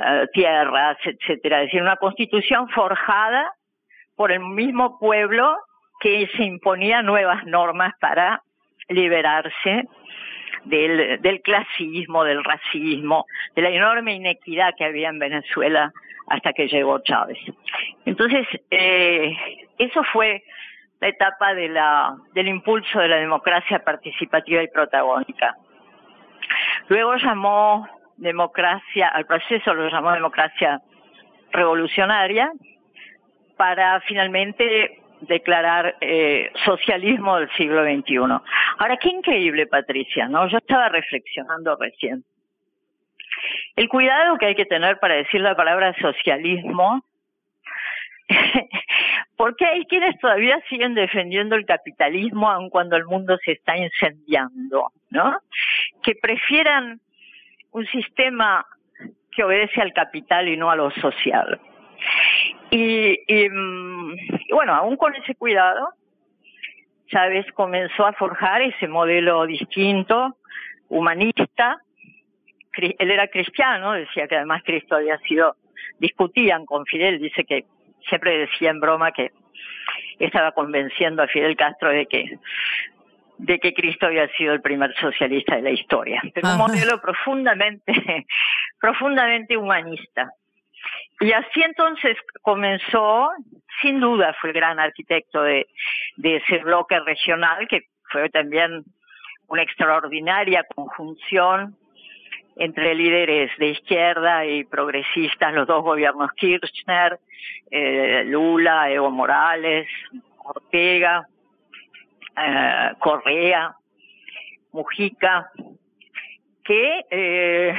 eh, 0.05 0.27
tierras, 0.33 0.99
etcétera. 1.05 1.63
Es 1.63 1.67
decir, 1.67 1.81
una 1.81 1.97
constitución 1.97 2.69
forjada 2.71 3.53
por 4.17 4.33
el 4.33 4.41
mismo 4.41 4.99
pueblo 4.99 5.57
que 6.01 6.29
se 6.37 6.43
imponía 6.43 7.03
nuevas 7.03 7.45
normas 7.47 7.95
para 8.01 8.43
liberarse 8.89 9.85
del, 10.69 11.21
del 11.21 11.41
clasismo, 11.43 12.25
del 12.25 12.45
racismo, 12.45 13.27
de 13.55 13.63
la 13.63 13.71
enorme 13.71 14.15
inequidad 14.15 14.75
que 14.77 14.85
había 14.85 15.09
en 15.09 15.19
Venezuela 15.19 15.93
hasta 16.29 16.53
que 16.53 16.69
llegó 16.69 16.99
Chávez. 17.01 17.39
Entonces, 18.05 18.47
eh, 18.71 19.37
eso 19.79 20.03
fue 20.13 20.43
la 21.01 21.09
etapa 21.09 21.55
de 21.55 21.69
la, 21.69 22.17
del 22.35 22.49
impulso 22.49 22.99
de 22.99 23.09
la 23.09 23.17
democracia 23.17 23.79
participativa 23.85 24.63
y 24.63 24.69
protagónica. 24.69 25.57
Luego 26.89 27.17
llamó 27.17 27.89
democracia, 28.17 29.09
al 29.09 29.27
proceso 29.27 29.75
lo 29.75 29.89
llamó 29.89 30.13
democracia 30.13 30.81
revolucionaria, 31.53 32.53
para 33.57 34.01
finalmente 34.03 34.98
declarar 35.21 35.97
eh, 36.01 36.51
socialismo 36.65 37.39
del 37.39 37.51
siglo 37.57 37.85
XXI. 37.85 38.17
Ahora, 38.79 38.97
qué 38.97 39.09
increíble, 39.09 39.67
Patricia, 39.67 40.29
¿no? 40.29 40.49
Yo 40.49 40.59
estaba 40.59 40.89
reflexionando 40.89 41.77
recién. 41.77 42.25
El 43.77 43.89
cuidado 43.89 44.39
que 44.39 44.47
hay 44.47 44.55
que 44.55 44.67
tener 44.67 44.99
para 44.99 45.15
decir 45.15 45.41
la 45.41 45.55
palabra 45.55 45.95
socialismo, 46.01 47.03
porque 49.37 49.67
hay 49.67 49.85
quienes 49.87 50.19
todavía 50.19 50.61
siguen 50.69 50.95
defendiendo 50.95 51.55
el 51.55 51.65
capitalismo 51.65 52.51
aun 52.51 52.71
cuando 52.71 52.97
el 52.97 53.05
mundo 53.05 53.39
se 53.45 53.53
está 53.53 53.77
incendiando, 53.77 54.93
¿no? 55.11 55.39
Que 56.03 56.15
prefieran 56.15 57.01
un 57.73 57.87
sistema 57.87 58.67
que 59.31 59.45
obedece 59.45 59.81
al 59.81 59.93
capital 59.93 60.49
y 60.49 60.57
no 60.57 60.71
a 60.71 60.77
lo 60.77 60.91
social. 60.91 61.61
Y, 62.71 63.49
mm, 63.51 64.13
y, 64.49 64.53
bueno, 64.53 64.75
aún 64.75 64.97
con 64.97 65.15
ese 65.15 65.35
cuidado, 65.35 65.89
Chávez 67.07 67.47
comenzó 67.53 68.07
a 68.07 68.13
forjar 68.13 68.63
ese 68.63 68.87
modelo 68.89 69.47
distinto, 69.47 70.37
humanista. 70.89 71.81
Él 72.77 73.11
era 73.11 73.29
cristiano, 73.29 73.93
decía 73.93 74.29
que 74.29 74.37
además 74.37 74.63
Cristo 74.65 74.97
había 74.97 75.19
sido, 75.21 75.57
discutían 75.99 76.65
con 76.67 76.85
Fidel, 76.87 77.19
dice 77.19 77.45
que 77.45 77.65
siempre 78.09 78.39
decía 78.39 78.71
en 78.71 78.81
broma 78.81 79.11
que 79.13 79.33
estaba 80.19 80.53
convenciendo 80.53 81.23
a 81.23 81.29
Fidel 81.29 81.57
Castro 81.57 81.91
de 81.91 82.07
que 82.07 82.39
de 83.39 83.61
que 83.61 83.73
Cristo 83.73 84.07
había 84.07 84.29
sido 84.37 84.53
el 84.53 84.61
primer 84.61 84.93
socialista 84.97 85.57
de 85.57 85.63
la 85.63 85.71
historia, 85.71 86.21
pero 86.35 86.49
un 86.49 86.59
modelo 86.59 87.01
profundamente, 87.01 87.93
profundamente 88.81 89.57
humanista. 89.57 90.33
Y 91.21 91.33
así 91.33 91.63
entonces 91.63 92.17
comenzó, 92.43 93.31
sin 93.83 93.99
duda 93.99 94.35
fue 94.41 94.51
el 94.51 94.55
gran 94.57 94.79
arquitecto 94.79 95.43
de, 95.43 95.67
ese 96.23 96.59
bloque 96.59 96.99
regional, 97.01 97.67
que 97.69 97.87
fue 98.11 98.29
también 98.31 98.85
una 99.49 99.63
extraordinaria 99.63 100.65
conjunción 100.75 101.77
entre 102.57 102.95
líderes 102.95 103.51
de 103.59 103.69
izquierda 103.69 104.45
y 104.45 104.65
progresistas, 104.65 105.55
los 105.55 105.67
dos 105.67 105.83
gobiernos 105.83 106.33
Kirchner, 106.33 107.19
eh, 107.71 108.25
Lula, 108.27 108.91
Evo 108.91 109.11
Morales, 109.11 109.89
Ortega, 110.39 111.27
eh, 112.37 112.93
Correa, 112.99 113.75
Mujica, 114.73 115.51
que 116.65 117.05
eh, 117.11 117.75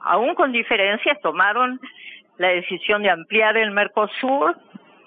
aún 0.00 0.34
con 0.34 0.52
diferencias 0.52 1.20
tomaron 1.20 1.78
la 2.38 2.48
decisión 2.48 3.02
de 3.02 3.10
ampliar 3.10 3.56
el 3.56 3.70
Mercosur, 3.70 4.56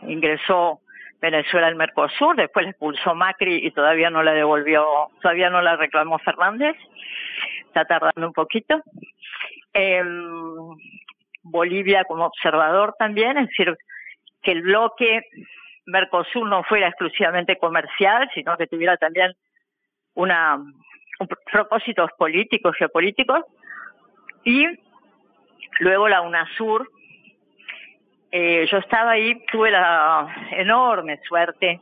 ingresó 0.08 0.80
Venezuela 1.22 1.68
al 1.68 1.76
Mercosur, 1.76 2.36
después 2.36 2.66
le 2.66 2.72
expulsó 2.72 3.16
Macri 3.16 3.66
y 3.66 3.72
todavía 3.72 4.10
no 4.10 4.24
la 4.24 4.34
devolvió, 4.34 4.86
todavía 5.22 5.50
no 5.50 5.62
la 5.62 5.76
reclamó 5.76 6.20
Fernández, 6.20 6.76
está 7.66 7.86
tardando 7.86 8.28
un 8.28 8.34
poquito. 8.34 8.82
Em, 9.74 10.78
Bolivia 11.44 12.04
como 12.06 12.26
observador 12.26 12.96
también, 12.98 13.38
es 13.38 13.50
decir, 13.50 13.76
que 14.42 14.52
el 14.52 14.62
bloque 14.62 15.22
Mercosur 15.86 16.48
no 16.48 16.64
fuera 16.64 16.88
exclusivamente 16.88 17.58
comercial, 17.58 18.30
sino 18.34 18.58
que 18.58 18.68
tuviera 18.68 18.98
también 18.98 19.34
una 20.16 20.60
propósitos 21.52 22.12
políticos, 22.18 22.76
geopolíticos, 22.78 23.44
y 24.44 24.66
luego 25.80 26.10
la 26.10 26.22
UNASUR, 26.22 26.90
eh, 28.38 28.68
yo 28.70 28.80
estaba 28.80 29.12
ahí, 29.12 29.42
tuve 29.50 29.72
la 29.72 30.28
enorme 30.52 31.22
suerte 31.26 31.80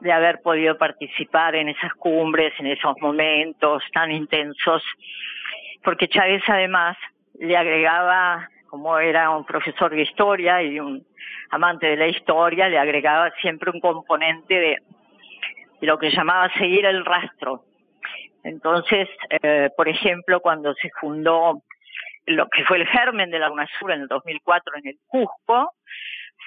de 0.00 0.12
haber 0.12 0.42
podido 0.42 0.76
participar 0.76 1.54
en 1.54 1.70
esas 1.70 1.94
cumbres, 1.94 2.52
en 2.58 2.66
esos 2.66 2.94
momentos 3.00 3.82
tan 3.94 4.12
intensos, 4.12 4.82
porque 5.82 6.08
Chávez 6.08 6.42
además 6.46 6.98
le 7.38 7.56
agregaba, 7.56 8.50
como 8.68 8.98
era 8.98 9.30
un 9.30 9.46
profesor 9.46 9.92
de 9.92 10.02
historia 10.02 10.62
y 10.62 10.78
un 10.78 11.06
amante 11.48 11.86
de 11.86 11.96
la 11.96 12.08
historia, 12.08 12.68
le 12.68 12.78
agregaba 12.78 13.30
siempre 13.40 13.70
un 13.70 13.80
componente 13.80 14.54
de, 14.54 14.76
lo 15.80 15.98
que 15.98 16.10
llamaba 16.10 16.52
seguir 16.58 16.84
el 16.84 17.02
rastro. 17.02 17.64
Entonces, 18.44 19.08
eh, 19.42 19.70
por 19.74 19.88
ejemplo, 19.88 20.40
cuando 20.40 20.74
se 20.74 20.90
fundó 21.00 21.62
lo 22.26 22.48
que 22.48 22.64
fue 22.64 22.78
el 22.78 22.86
germen 22.86 23.30
de 23.30 23.38
la 23.38 23.50
UNASUR 23.50 23.92
en 23.92 24.02
el 24.02 24.08
2004 24.08 24.76
en 24.76 24.88
el 24.88 24.96
Cusco, 25.06 25.72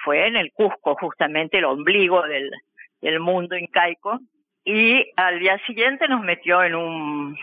fue 0.04 0.26
en 0.26 0.36
el 0.36 0.52
Cusco 0.52 0.96
justamente 0.96 1.58
el 1.58 1.64
ombligo 1.64 2.22
del, 2.22 3.20
mundo 3.20 3.56
incaico, 3.56 4.18
y 4.64 5.06
al 5.16 5.38
día 5.38 5.58
siguiente 5.66 6.08
nos 6.08 6.22
metió 6.22 6.62
en 6.62 6.74
un, 6.74 7.38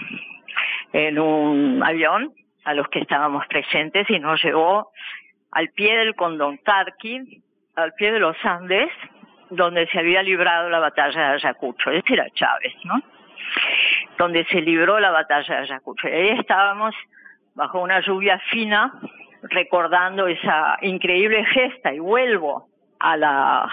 en 0.92 1.20
un 1.20 1.82
avión 1.84 2.34
a 2.66 2.74
los 2.74 2.88
que 2.90 3.00
estábamos 3.00 3.46
presentes 3.48 4.10
y 4.10 4.20
nos 4.20 4.44
llevó 4.44 4.92
al 5.52 5.70
pie 5.70 5.98
del 5.98 6.16
Condontarqui, 6.16 7.42
al 7.76 7.94
pie 7.94 8.12
de 8.12 8.20
los 8.20 8.36
Andes, 8.44 8.90
donde 9.50 9.88
se 9.88 10.00
había 10.00 10.24
librado 10.24 10.70
la 10.70 10.80
batalla 10.80 11.30
de 11.30 11.34
Ayacucho. 11.36 11.92
Ese 11.92 12.14
era 12.14 12.30
Chávez, 12.32 12.74
¿no? 12.84 13.02
Donde 14.18 14.46
se 14.46 14.62
libró 14.62 15.00
la 15.00 15.12
batalla 15.12 15.56
de 15.56 15.62
Ayacucho. 15.62 16.08
Y 16.08 16.12
ahí 16.12 16.30
estábamos 16.40 16.96
bajo 17.56 17.82
una 17.82 18.00
lluvia 18.02 18.40
fina, 18.52 18.94
recordando 19.44 20.28
esa 20.28 20.78
increíble 20.82 21.46
gesta 21.46 21.94
y 21.94 22.00
vuelvo 22.00 22.68
a 23.00 23.18
la 23.18 23.70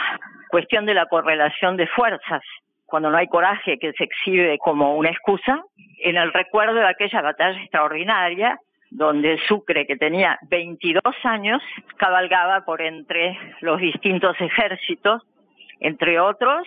cuestión 0.51 0.85
de 0.87 0.95
la 0.95 1.07
correlación 1.07 1.77
de 1.77 1.87
fuerzas, 1.87 2.43
cuando 2.87 3.11
no 3.11 3.17
hay 3.17 3.29
coraje 3.29 3.79
que 3.79 3.93
se 3.93 4.05
exhibe 4.05 4.59
como 4.59 4.97
una 4.97 5.11
excusa, 5.11 5.63
en 6.03 6.17
el 6.17 6.33
recuerdo 6.33 6.75
de 6.75 6.89
aquella 6.89 7.23
batalla 7.23 7.61
extraordinaria 7.61 8.59
donde 8.91 9.39
Sucre, 9.47 9.87
que 9.87 9.97
tenía 9.97 10.39
22 10.51 11.03
años, 11.23 11.63
cabalgaba 11.97 12.65
por 12.65 12.83
entre 12.83 13.39
los 13.61 13.81
distintos 13.81 14.37
ejércitos, 14.41 15.23
entre 15.79 16.19
otros 16.19 16.67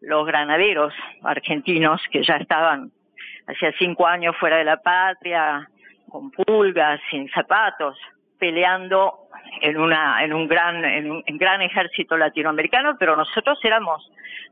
los 0.00 0.26
granaderos 0.26 0.92
argentinos 1.22 2.02
que 2.10 2.22
ya 2.22 2.36
estaban 2.36 2.90
hacía 3.46 3.72
cinco 3.78 4.06
años 4.06 4.36
fuera 4.36 4.56
de 4.56 4.64
la 4.64 4.78
patria, 4.78 5.68
con 6.16 6.30
pulgas, 6.30 6.98
sin 7.10 7.28
zapatos, 7.28 7.98
peleando 8.38 9.28
en 9.60 9.76
una 9.76 10.24
en 10.24 10.32
un 10.32 10.48
gran 10.48 10.82
en 10.82 11.10
un 11.10 11.22
gran 11.28 11.60
ejército 11.60 12.16
latinoamericano, 12.16 12.96
pero 12.98 13.16
nosotros 13.16 13.58
éramos 13.62 14.10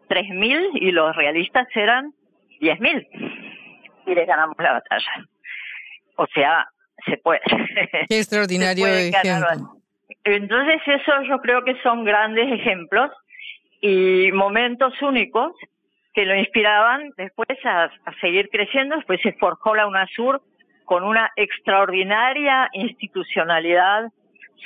3000 0.08 0.70
y 0.74 0.90
los 0.90 1.16
realistas 1.16 1.66
eran 1.74 2.12
10000 2.60 3.08
y 4.06 4.14
les 4.14 4.26
ganamos 4.26 4.56
la 4.58 4.72
batalla. 4.72 5.26
O 6.16 6.26
sea, 6.26 6.68
se 7.06 7.16
puede. 7.16 7.40
Qué 8.08 8.18
extraordinario 8.18 8.86
ejemplo. 8.86 9.80
Entonces 10.24 10.82
eso 10.86 11.22
yo 11.28 11.40
creo 11.40 11.64
que 11.64 11.80
son 11.82 12.04
grandes 12.04 12.52
ejemplos 12.52 13.10
y 13.80 14.30
momentos 14.32 15.00
únicos 15.00 15.52
que 16.12 16.26
lo 16.26 16.36
inspiraban 16.36 17.10
después 17.16 17.58
a, 17.64 17.90
seguir 18.20 18.50
creciendo. 18.50 18.96
Después 18.96 19.20
se 19.22 19.32
forjó 19.32 19.74
la 19.74 19.86
UNASUR 19.86 20.42
con 20.84 21.04
una 21.04 21.30
extraordinaria 21.36 22.68
institucionalidad 22.72 24.12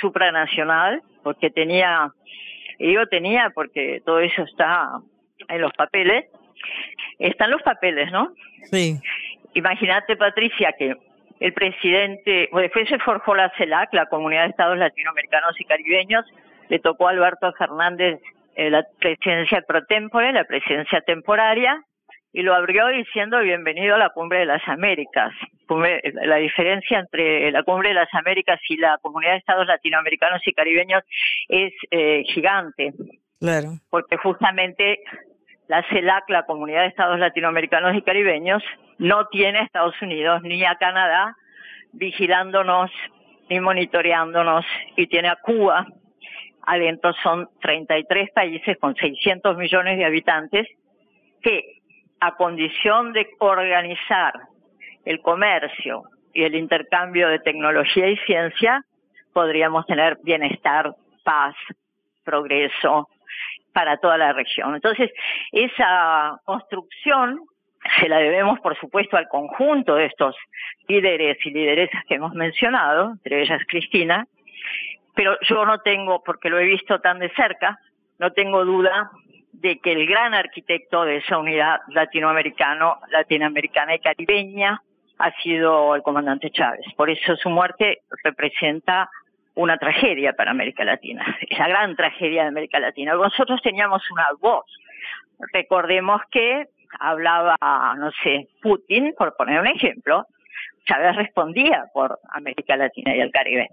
supranacional, 0.00 1.02
porque 1.22 1.50
tenía, 1.50 2.12
y 2.78 2.88
digo 2.88 3.06
tenía 3.06 3.50
porque 3.54 4.02
todo 4.04 4.20
eso 4.20 4.42
está 4.42 5.00
en 5.48 5.60
los 5.60 5.72
papeles, 5.72 6.26
están 7.18 7.50
los 7.50 7.62
papeles, 7.62 8.10
¿no? 8.12 8.32
Sí. 8.64 9.00
Imagínate, 9.54 10.16
Patricia, 10.16 10.74
que 10.78 10.96
el 11.40 11.52
presidente, 11.52 12.48
o 12.52 12.58
después 12.58 12.88
se 12.88 12.98
forjó 12.98 13.34
la 13.34 13.50
CELAC, 13.56 13.92
la 13.94 14.06
Comunidad 14.06 14.44
de 14.44 14.50
Estados 14.50 14.78
Latinoamericanos 14.78 15.58
y 15.60 15.64
Caribeños, 15.64 16.24
le 16.68 16.78
tocó 16.80 17.08
a 17.08 17.10
Alberto 17.10 17.52
Fernández 17.52 18.20
eh, 18.56 18.70
la 18.70 18.84
presidencia 18.98 19.62
pro 19.62 19.84
tempore, 19.84 20.32
la 20.32 20.44
presidencia 20.44 21.00
temporaria, 21.00 21.82
y 22.38 22.42
lo 22.42 22.54
abrió 22.54 22.86
diciendo 22.86 23.40
bienvenido 23.40 23.96
a 23.96 23.98
la 23.98 24.10
Cumbre 24.10 24.38
de 24.38 24.46
las 24.46 24.62
Américas. 24.68 25.32
La 26.22 26.36
diferencia 26.36 27.00
entre 27.00 27.50
la 27.50 27.64
Cumbre 27.64 27.88
de 27.88 27.96
las 27.96 28.14
Américas 28.14 28.60
y 28.68 28.76
la 28.76 28.96
Comunidad 29.02 29.32
de 29.32 29.38
Estados 29.38 29.66
Latinoamericanos 29.66 30.40
y 30.46 30.52
Caribeños 30.52 31.02
es 31.48 31.72
eh, 31.90 32.22
gigante. 32.28 32.92
Claro. 33.40 33.70
Porque 33.90 34.18
justamente 34.18 35.00
la 35.66 35.82
CELAC, 35.88 36.30
la 36.30 36.44
Comunidad 36.44 36.82
de 36.82 36.86
Estados 36.86 37.18
Latinoamericanos 37.18 37.96
y 37.96 38.02
Caribeños, 38.02 38.62
no 38.98 39.26
tiene 39.26 39.58
a 39.58 39.64
Estados 39.64 40.00
Unidos 40.00 40.40
ni 40.44 40.64
a 40.64 40.76
Canadá 40.76 41.34
vigilándonos 41.90 42.92
ni 43.50 43.58
monitoreándonos 43.58 44.64
y 44.94 45.08
tiene 45.08 45.26
a 45.26 45.34
Cuba. 45.42 45.88
Adentro 46.62 47.12
son 47.20 47.48
33 47.62 48.30
países 48.30 48.78
con 48.78 48.94
600 48.94 49.56
millones 49.56 49.98
de 49.98 50.04
habitantes 50.04 50.68
que 51.42 51.77
a 52.20 52.34
condición 52.36 53.12
de 53.12 53.28
organizar 53.38 54.34
el 55.04 55.20
comercio 55.20 56.02
y 56.32 56.44
el 56.44 56.54
intercambio 56.54 57.28
de 57.28 57.38
tecnología 57.38 58.08
y 58.08 58.16
ciencia, 58.18 58.84
podríamos 59.32 59.86
tener 59.86 60.18
bienestar, 60.22 60.94
paz, 61.24 61.54
progreso 62.24 63.08
para 63.72 63.96
toda 63.98 64.18
la 64.18 64.32
región. 64.32 64.74
Entonces, 64.74 65.10
esa 65.52 66.40
construcción 66.44 67.40
se 68.00 68.08
la 68.08 68.18
debemos, 68.18 68.60
por 68.60 68.78
supuesto, 68.78 69.16
al 69.16 69.28
conjunto 69.28 69.94
de 69.94 70.06
estos 70.06 70.36
líderes 70.88 71.38
y 71.46 71.50
lideresas 71.50 72.04
que 72.06 72.16
hemos 72.16 72.34
mencionado, 72.34 73.12
entre 73.12 73.42
ellas 73.42 73.62
Cristina, 73.66 74.26
pero 75.14 75.36
yo 75.42 75.64
no 75.64 75.78
tengo, 75.78 76.22
porque 76.22 76.50
lo 76.50 76.58
he 76.58 76.64
visto 76.64 77.00
tan 77.00 77.18
de 77.18 77.30
cerca, 77.30 77.78
no 78.18 78.32
tengo 78.32 78.64
duda 78.64 79.10
de 79.60 79.78
que 79.78 79.92
el 79.92 80.06
gran 80.06 80.34
arquitecto 80.34 81.04
de 81.04 81.16
esa 81.16 81.38
unidad 81.38 81.80
latinoamericano, 81.88 82.98
latinoamericana 83.10 83.96
y 83.96 83.98
caribeña 83.98 84.80
ha 85.18 85.32
sido 85.42 85.96
el 85.96 86.02
comandante 86.02 86.50
Chávez. 86.50 86.86
Por 86.96 87.10
eso 87.10 87.36
su 87.36 87.50
muerte 87.50 88.02
representa 88.22 89.10
una 89.54 89.76
tragedia 89.76 90.34
para 90.34 90.52
América 90.52 90.84
Latina, 90.84 91.36
es 91.40 91.58
la 91.58 91.68
gran 91.68 91.96
tragedia 91.96 92.42
de 92.42 92.48
América 92.48 92.78
Latina. 92.78 93.14
Nosotros 93.14 93.60
teníamos 93.60 94.08
una 94.12 94.26
voz. 94.40 94.64
Recordemos 95.52 96.22
que 96.30 96.68
hablaba, 97.00 97.56
no 97.98 98.12
sé, 98.22 98.48
Putin, 98.62 99.14
por 99.18 99.36
poner 99.36 99.60
un 99.60 99.66
ejemplo, 99.66 100.26
Chávez 100.86 101.16
respondía 101.16 101.86
por 101.92 102.20
América 102.30 102.76
Latina 102.76 103.14
y 103.14 103.20
el 103.20 103.32
Caribe. 103.32 103.68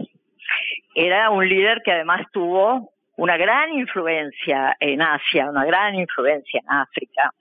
Era 0.96 1.30
un 1.30 1.48
líder 1.48 1.82
que 1.84 1.92
además 1.92 2.26
tuvo 2.32 2.92
una 3.18 3.38
gran 3.38 3.74
influencia 3.74 4.76
en 4.80 5.02
Asia, 5.02 5.50
una 5.50 5.66
gran 5.66 5.96
influencia 5.96 6.60
en 6.60 6.70
África. 6.70 7.34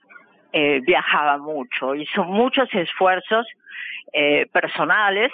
Eh, 0.52 0.80
viajaba 0.86 1.36
mucho, 1.38 1.94
hizo 1.94 2.22
muchos 2.24 2.68
esfuerzos 2.72 3.46
eh, 4.12 4.46
personales, 4.52 5.32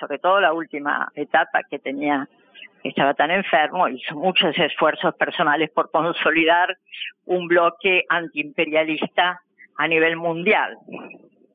sobre 0.00 0.18
todo 0.18 0.40
la 0.40 0.52
última 0.52 1.08
etapa 1.14 1.60
que 1.70 1.78
tenía, 1.78 2.28
estaba 2.82 3.14
tan 3.14 3.30
enfermo, 3.30 3.88
hizo 3.88 4.16
muchos 4.16 4.58
esfuerzos 4.58 5.14
personales 5.14 5.70
por 5.70 5.90
consolidar 5.90 6.76
un 7.24 7.46
bloque 7.46 8.04
antiimperialista 8.08 9.40
a 9.76 9.88
nivel 9.88 10.16
mundial. 10.16 10.76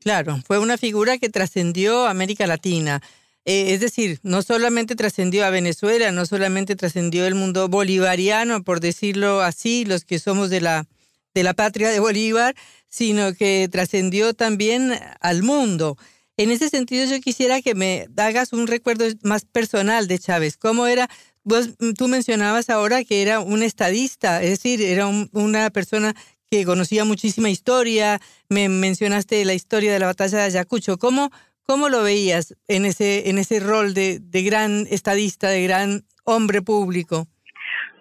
Claro, 0.02 0.38
fue 0.46 0.60
una 0.60 0.78
figura 0.78 1.18
que 1.18 1.30
trascendió 1.30 2.08
América 2.08 2.48
Latina. 2.48 3.02
Eh, 3.46 3.74
es 3.74 3.80
decir, 3.80 4.20
no 4.24 4.44
solamente 4.44 4.96
trascendió 4.96 5.46
a 5.46 5.50
Venezuela, 5.50 6.12
no 6.12 6.26
solamente 6.26 6.76
trascendió 6.76 7.26
el 7.26 7.36
mundo 7.36 7.70
bolivariano, 7.70 8.64
por 8.64 8.80
decirlo 8.80 9.42
así, 9.42 9.84
los 9.86 10.06
que 10.06 10.20
somos 10.20 10.50
de 10.50 10.62
la, 10.62 10.88
de 11.34 11.44
la 11.44 11.54
patria 11.54 11.90
de 11.90 12.00
Bolívar, 12.00 12.56
sino 12.88 13.34
que 13.34 13.68
trascendió 13.72 14.34
también 14.34 14.94
al 15.22 15.44
mundo. 15.44 15.98
En 16.38 16.52
ese 16.52 16.70
sentido, 16.70 17.06
yo 17.06 17.20
quisiera 17.20 17.62
que 17.62 17.76
me 17.76 18.08
hagas 18.18 18.54
un 18.54 18.68
recuerdo 18.68 19.06
más 19.24 19.46
personal 19.46 20.08
de 20.08 20.20
Chávez. 20.20 20.58
¿Cómo 20.58 20.88
era? 20.88 21.10
Vos, 21.44 21.70
tú 21.98 22.08
mencionabas 22.08 22.70
ahora 22.70 23.04
que 23.04 23.22
era 23.22 23.40
un 23.40 23.64
estadista, 23.64 24.44
es 24.44 24.52
decir, 24.52 24.82
era 24.82 25.08
una 25.08 25.70
persona 25.72 26.16
que 26.50 26.66
conocía 26.66 27.06
muchísima 27.06 27.50
historia. 27.50 28.22
Me 28.50 28.70
mencionaste 28.70 29.44
la 29.46 29.54
historia 29.54 29.94
de 29.94 30.00
la 30.00 30.08
batalla 30.08 30.40
de 30.40 30.44
Ayacucho. 30.44 30.98
¿Cómo, 30.98 31.32
¿Cómo 31.68 31.90
lo 31.90 32.04
veías 32.04 32.56
en 32.68 32.86
ese, 32.86 33.30
en 33.30 33.38
ese 33.38 33.60
rol 33.60 33.94
de, 33.94 34.20
de 34.20 34.44
gran 34.44 34.86
estadista, 34.90 35.50
de 35.50 35.64
gran 35.64 36.02
hombre 36.26 36.62
público? 36.62 37.28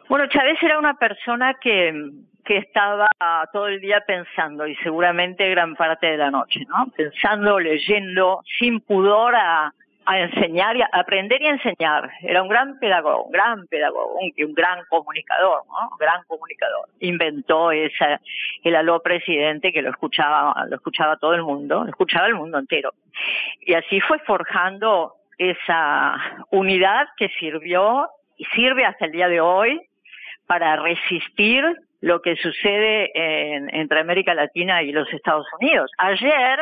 Bueno, 0.09 0.27
Chávez 0.29 0.59
era 0.63 0.79
una 0.79 0.95
persona 0.95 1.55
que, 1.61 1.93
que 2.45 2.59
estaba 2.59 3.09
todo 3.53 3.69
el 3.69 3.81
día 3.81 4.03
pensando 4.07 4.67
y 4.67 4.75
seguramente 4.77 5.49
gran 5.51 5.77
parte 5.77 6.09
de 6.09 6.17
la 6.17 6.31
noche, 6.31 6.61
¿no? 6.69 6.91
Pensando, 6.97 7.61
leyendo, 7.61 8.41
sin 8.59 8.81
pudor 8.81 9.37
a, 9.37 9.73
a 10.11 10.21
enseñar, 10.21 10.77
y 10.77 10.83
a 10.83 10.89
aprender 10.93 11.41
y 11.41 11.47
enseñar. 11.47 12.11
Era 12.23 12.43
un 12.43 12.49
gran 12.49 12.79
pedagogo, 12.79 13.25
un 13.25 13.33
gran 13.33 13.67
pedagogo, 13.69 14.19
un, 14.19 14.33
un 14.45 14.55
gran 14.55 14.85
comunicador, 14.89 15.63
¿no? 15.67 15.89
Un 15.93 15.99
gran 15.99 16.23
comunicador. 16.27 16.89
Inventó 16.99 17.71
esa, 17.71 18.21
el 18.65 18.75
aló 18.75 19.01
presidente 19.03 19.73
que 19.73 19.83
lo 19.83 19.91
escuchaba, 19.91 20.53
lo 20.69 20.77
escuchaba 20.77 21.17
todo 21.17 21.35
el 21.35 21.43
mundo, 21.43 21.85
lo 21.85 21.91
escuchaba 21.91 22.27
el 22.27 22.35
mundo 22.35 22.59
entero. 22.59 22.93
Y 23.61 23.75
así 23.75 24.01
fue 24.01 24.19
forjando 24.21 25.15
esa 25.39 26.17
unidad 26.51 27.07
que 27.17 27.29
sirvió 27.39 28.09
y 28.37 28.45
sirve 28.47 28.85
hasta 28.85 29.07
el 29.07 29.13
día 29.13 29.29
de 29.29 29.41
hoy 29.41 29.81
para 30.47 30.77
resistir 30.77 31.65
lo 32.01 32.21
que 32.21 32.35
sucede 32.37 33.11
en, 33.15 33.73
entre 33.75 34.01
América 34.01 34.35
Latina 34.35 34.83
y 34.83 34.91
los 34.91 35.11
Estados 35.13 35.47
Unidos. 35.61 35.91
Ayer, 35.99 36.59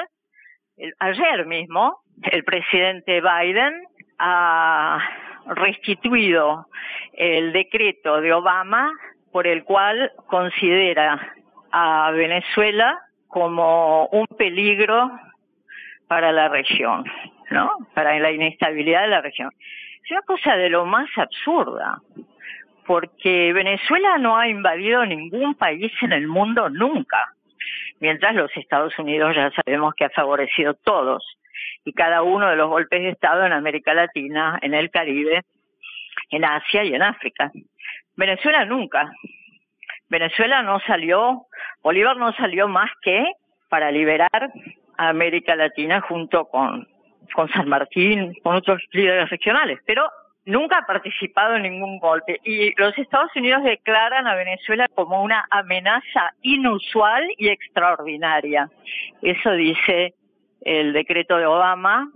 ayer 0.99 1.47
mismo, 1.47 2.01
el 2.23 2.45
presidente 2.45 3.21
Biden 3.21 3.85
ha 4.19 4.99
restituido 5.47 6.67
el 7.13 7.53
decreto 7.53 8.21
de 8.21 8.33
Obama 8.33 8.93
por 9.33 9.47
el 9.47 9.65
cual 9.65 10.13
considera 10.27 11.35
a 11.71 12.11
Venezuela 12.13 12.99
como 13.29 14.07
un 14.07 14.27
peligro 14.39 15.11
para 16.07 16.33
la 16.33 16.49
región, 16.49 17.05
¿no? 17.51 17.71
Para 17.95 18.19
la 18.19 18.33
inestabilidad 18.33 19.03
de 19.03 19.09
la 19.09 19.21
región. 19.21 19.51
Es 20.05 20.11
una 20.11 20.23
cosa 20.23 20.57
de 20.57 20.71
lo 20.71 20.87
más 20.87 21.09
absurda, 21.17 22.01
porque 22.87 23.53
Venezuela 23.53 24.17
no 24.17 24.39
ha 24.39 24.49
invadido 24.49 25.05
ningún 25.05 25.55
país 25.55 25.93
en 26.01 26.13
el 26.13 26.27
mundo 26.27 26.71
nunca, 26.71 27.35
mientras 28.01 28.35
los 28.35 28.51
Estados 28.57 28.99
Unidos 28.99 29.37
ya 29.37 29.51
sabemos 29.51 29.95
que 29.95 30.07
ha 30.07 30.11
favorecido 30.11 30.73
todos 30.75 31.39
y 31.85 31.93
cada 31.93 32.23
uno 32.23 32.49
de 32.49 32.57
los 32.57 32.69
golpes 32.69 33.01
de 33.01 33.11
Estado 33.11 33.45
en 33.45 33.53
América 33.53 33.95
Latina, 33.95 34.59
en 34.63 34.75
el 34.75 34.91
Caribe, 34.91 35.43
en 36.31 36.45
Asia 36.45 36.85
y 36.85 36.95
en 36.95 37.03
África. 37.03 37.51
Venezuela 38.17 38.65
nunca. 38.65 39.11
Venezuela 40.09 40.63
no 40.63 40.81
salió, 40.81 41.47
Bolívar 41.83 42.17
no 42.17 42.33
salió 42.33 42.69
más 42.69 42.91
que 43.03 43.25
para 43.69 43.91
liberar 43.91 44.51
a 44.97 45.09
América 45.09 45.55
Latina 45.55 46.01
junto 46.01 46.47
con, 46.47 46.89
con 47.35 47.49
San 47.51 47.69
Martín, 47.69 48.35
con 48.43 48.57
otros 48.57 48.83
líderes 48.93 49.29
regionales, 49.31 49.79
pero 49.87 50.11
nunca 50.49 50.79
ha 50.79 50.87
participado 50.87 51.57
en 51.57 51.63
ningún 51.63 51.99
golpe. 51.99 52.41
Y 52.43 52.75
los 52.81 52.97
Estados 52.99 53.31
Unidos 53.37 53.63
declaran 53.63 54.27
a 54.27 54.35
Venezuela 54.35 54.89
como 54.95 55.23
una 55.23 55.45
amenaza 55.51 56.33
inusual 56.43 57.25
y 57.37 57.49
extraordinaria. 57.49 58.69
Eso 59.23 59.53
dice 59.53 60.15
el 60.69 60.93
decreto 60.93 61.37
de 61.37 61.47
Obama 61.47 62.11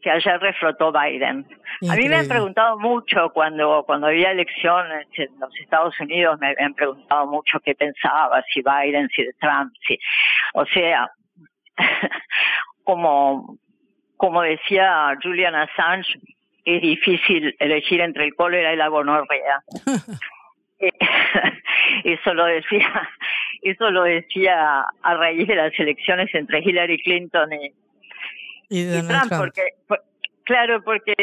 que 0.00 0.10
ayer 0.10 0.40
reflotó 0.40 0.92
Biden. 0.92 1.44
A 1.90 1.96
mí 1.96 2.08
me 2.08 2.16
han 2.16 2.28
preguntado 2.28 2.78
mucho 2.78 3.30
cuando 3.34 3.82
cuando 3.84 4.06
había 4.06 4.30
elecciones 4.30 5.06
en 5.14 5.28
los 5.40 5.54
Estados 5.60 5.98
Unidos, 6.00 6.38
me 6.38 6.54
han 6.58 6.74
preguntado 6.74 7.26
mucho 7.26 7.58
qué 7.60 7.74
pensaba, 7.74 8.42
si 8.52 8.62
Biden, 8.62 9.08
si 9.08 9.24
de 9.24 9.32
Trump, 9.40 9.72
si, 9.86 9.98
o 10.54 10.64
sea, 10.66 11.10
como 12.84 13.58
como 14.16 14.42
decía 14.42 15.16
Julian 15.22 15.54
Assange, 15.54 16.18
es 16.64 16.82
difícil 16.82 17.54
elegir 17.58 18.00
entre 18.00 18.24
el 18.24 18.34
cólera 18.34 18.72
y 18.72 18.76
la 18.76 18.88
gonorrea. 18.88 19.62
Eso 22.04 22.34
lo 22.34 22.44
decía 22.44 23.10
Eso 23.62 23.90
lo 23.90 24.04
decía 24.04 24.84
a 25.02 25.14
raíz 25.14 25.48
de 25.48 25.56
las 25.56 25.78
elecciones 25.78 26.32
entre 26.34 26.60
Hillary 26.60 27.02
Clinton 27.02 27.52
y, 27.52 27.72
Y 28.68 28.84
Trump, 28.90 29.08
Trump. 29.08 29.32
porque 29.38 29.62
por- 29.86 30.02
claro, 30.44 30.82
porque 30.82 31.14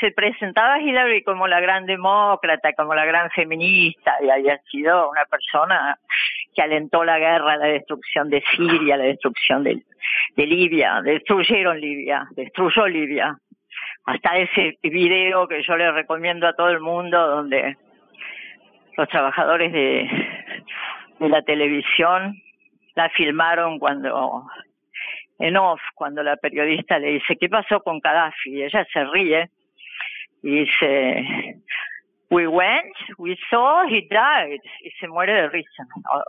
se 0.00 0.10
presentaba 0.12 0.80
Hillary 0.80 1.22
como 1.22 1.46
la 1.46 1.60
gran 1.60 1.86
demócrata, 1.86 2.72
como 2.74 2.94
la 2.94 3.04
gran 3.04 3.30
feminista, 3.30 4.14
y 4.22 4.30
había 4.30 4.58
sido 4.70 5.10
una 5.10 5.24
persona 5.26 5.98
que 6.54 6.62
alentó 6.62 7.04
la 7.04 7.18
guerra, 7.18 7.56
la 7.56 7.66
destrucción 7.66 8.30
de 8.30 8.42
Siria, 8.56 8.96
la 8.96 9.04
destrucción 9.04 9.62
de, 9.64 9.82
de 10.36 10.46
Libia, 10.46 11.00
destruyeron 11.02 11.80
Libia, 11.80 12.26
destruyó 12.32 12.86
Libia. 12.86 13.36
Hasta 14.06 14.36
ese 14.36 14.78
video 14.82 15.48
que 15.48 15.62
yo 15.62 15.76
le 15.76 15.90
recomiendo 15.92 16.46
a 16.46 16.54
todo 16.54 16.68
el 16.70 16.80
mundo, 16.80 17.18
donde 17.28 17.76
los 18.96 19.08
trabajadores 19.08 19.72
de, 19.72 20.08
de 21.18 21.28
la 21.28 21.42
televisión 21.42 22.34
la 22.94 23.10
filmaron 23.10 23.78
cuando 23.78 24.46
en 25.38 25.56
off 25.56 25.80
cuando 25.94 26.22
la 26.22 26.36
periodista 26.36 26.98
le 26.98 27.12
dice, 27.12 27.36
¿qué 27.36 27.48
pasó 27.48 27.80
con 27.80 28.00
Gaddafi? 28.00 28.50
Y 28.50 28.62
ella 28.62 28.86
se 28.92 29.04
ríe 29.04 29.50
y 30.42 30.60
dice, 30.64 31.58
we 32.30 32.46
went, 32.46 32.94
we 33.18 33.36
saw, 33.50 33.86
he 33.88 34.02
died. 34.08 34.60
Y 34.82 34.90
se 34.98 35.08
muere 35.08 35.32
de 35.34 35.48
risa. 35.48 35.86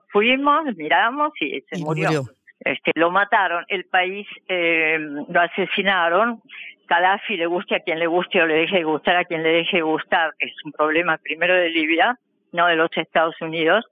Fuimos, 0.10 0.76
miramos 0.76 1.32
y 1.40 1.62
se 1.70 1.80
Y 1.80 1.84
murió. 1.84 2.08
murió. 2.10 2.24
Este, 2.60 2.92
lo 2.96 3.12
mataron, 3.12 3.64
el 3.68 3.86
país 3.86 4.28
eh, 4.48 4.98
lo 5.00 5.40
asesinaron. 5.40 6.42
Gaddafi 6.90 7.38
le 7.38 7.46
guste 7.46 7.76
a 7.76 7.80
quien 7.82 8.00
le 8.00 8.08
guste 8.08 8.42
o 8.42 8.48
le 8.48 8.56
deje 8.56 8.78
de 8.78 8.84
gustar 8.84 9.16
a 9.18 9.26
quien 9.26 9.44
le 9.44 9.50
deje 9.50 9.78
de 9.78 9.84
gustar. 9.84 10.34
Es 10.40 10.54
un 10.66 10.72
problema 10.72 11.18
primero 11.18 11.54
de 11.54 11.70
Libia, 11.70 12.18
no 12.54 12.66
de 12.68 12.76
los 12.76 12.90
Estados 12.96 13.40
Unidos. 13.42 13.86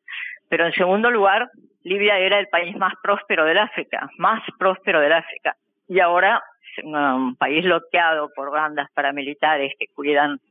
Pero 0.49 0.65
en 0.65 0.73
segundo 0.73 1.11
lugar, 1.11 1.49
Libia 1.85 2.17
era 2.17 2.39
el 2.39 2.47
país 2.47 2.75
más 2.75 2.93
próspero 3.01 3.45
del 3.45 3.59
África, 3.59 4.09
más 4.17 4.41
próspero 4.57 4.99
del 4.99 5.13
África. 5.13 5.55
Y 5.87 5.99
ahora 5.99 6.43
un 6.83 7.35
país 7.35 7.63
bloqueado 7.63 8.31
por 8.35 8.51
bandas 8.51 8.89
paramilitares 8.91 9.73
que 9.79 9.87
cuidan 9.93 10.41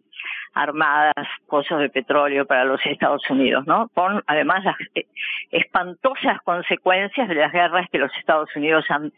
armadas, 0.55 1.27
pozos 1.49 1.81
de 1.81 1.91
petróleo 1.91 2.47
para 2.47 2.65
los 2.65 2.81
Estados 2.87 3.29
Unidos, 3.29 3.67
¿no? 3.67 3.89
Con 3.89 4.23
además 4.29 4.65
las 4.65 4.77
eh, 4.95 5.07
espantosas 5.51 6.41
consecuencias 6.45 7.29
de 7.29 7.35
las 7.35 7.53
guerras 7.53 7.89
que 7.91 7.99
los 7.99 8.17
Estados 8.17 8.49
Unidos 8.55 8.87
han 8.89 9.13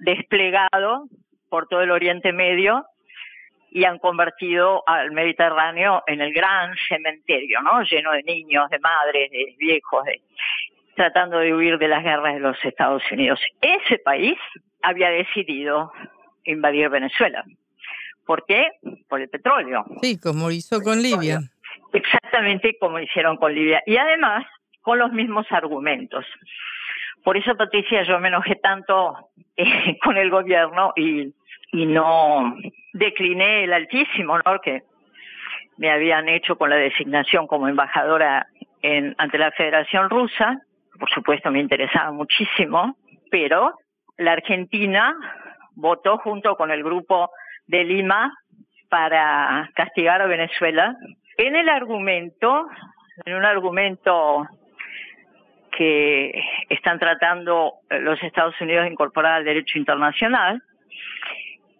desplegado 0.00 1.04
por 1.48 1.68
todo 1.68 1.82
el 1.82 1.92
Oriente 1.92 2.32
Medio 2.32 2.84
y 3.76 3.84
han 3.84 3.98
convertido 3.98 4.82
al 4.86 5.10
Mediterráneo 5.10 6.02
en 6.06 6.22
el 6.22 6.32
gran 6.32 6.74
cementerio, 6.88 7.60
¿no? 7.60 7.82
Lleno 7.82 8.12
de 8.12 8.22
niños, 8.22 8.70
de 8.70 8.78
madres, 8.78 9.30
de 9.30 9.54
viejos, 9.58 10.02
de, 10.06 10.22
tratando 10.94 11.40
de 11.40 11.54
huir 11.54 11.76
de 11.76 11.86
las 11.86 12.02
guerras 12.02 12.32
de 12.32 12.40
los 12.40 12.56
Estados 12.64 13.02
Unidos. 13.12 13.38
Ese 13.60 13.98
país 13.98 14.38
había 14.80 15.10
decidido 15.10 15.92
invadir 16.44 16.88
Venezuela. 16.88 17.44
¿Por 18.24 18.46
qué? 18.46 18.66
Por 19.10 19.20
el 19.20 19.28
petróleo. 19.28 19.84
Sí, 20.00 20.18
como 20.18 20.50
hizo 20.50 20.80
con 20.80 21.02
Libia. 21.02 21.40
Exactamente 21.92 22.78
como 22.80 22.98
hicieron 22.98 23.36
con 23.36 23.54
Libia. 23.54 23.82
Y 23.84 23.98
además, 23.98 24.46
con 24.80 24.98
los 24.98 25.12
mismos 25.12 25.46
argumentos. 25.50 26.24
Por 27.26 27.36
eso, 27.36 27.56
Patricia, 27.56 28.04
yo 28.04 28.20
me 28.20 28.28
enojé 28.28 28.54
tanto 28.54 29.30
eh, 29.56 29.98
con 30.04 30.16
el 30.16 30.30
gobierno 30.30 30.92
y, 30.94 31.34
y 31.72 31.84
no 31.84 32.54
decliné 32.92 33.64
el 33.64 33.72
altísimo 33.72 34.34
honor 34.34 34.60
que 34.60 34.84
me 35.76 35.90
habían 35.90 36.28
hecho 36.28 36.56
con 36.56 36.70
la 36.70 36.76
designación 36.76 37.48
como 37.48 37.66
embajadora 37.66 38.46
en, 38.80 39.16
ante 39.18 39.38
la 39.38 39.50
Federación 39.50 40.08
Rusa. 40.08 40.60
Por 41.00 41.10
supuesto, 41.10 41.50
me 41.50 41.58
interesaba 41.58 42.12
muchísimo, 42.12 42.96
pero 43.28 43.72
la 44.18 44.34
Argentina 44.34 45.12
votó 45.74 46.18
junto 46.18 46.54
con 46.54 46.70
el 46.70 46.84
grupo 46.84 47.30
de 47.66 47.82
Lima 47.82 48.38
para 48.88 49.68
castigar 49.74 50.22
a 50.22 50.26
Venezuela 50.26 50.94
en 51.38 51.56
el 51.56 51.68
argumento, 51.70 52.68
en 53.24 53.34
un 53.34 53.44
argumento 53.44 54.46
que 55.76 56.32
están 56.70 56.98
tratando 56.98 57.74
eh, 57.90 58.00
los 58.00 58.22
Estados 58.22 58.54
Unidos 58.60 58.84
de 58.84 58.92
incorporar 58.92 59.34
al 59.34 59.44
derecho 59.44 59.78
internacional, 59.78 60.62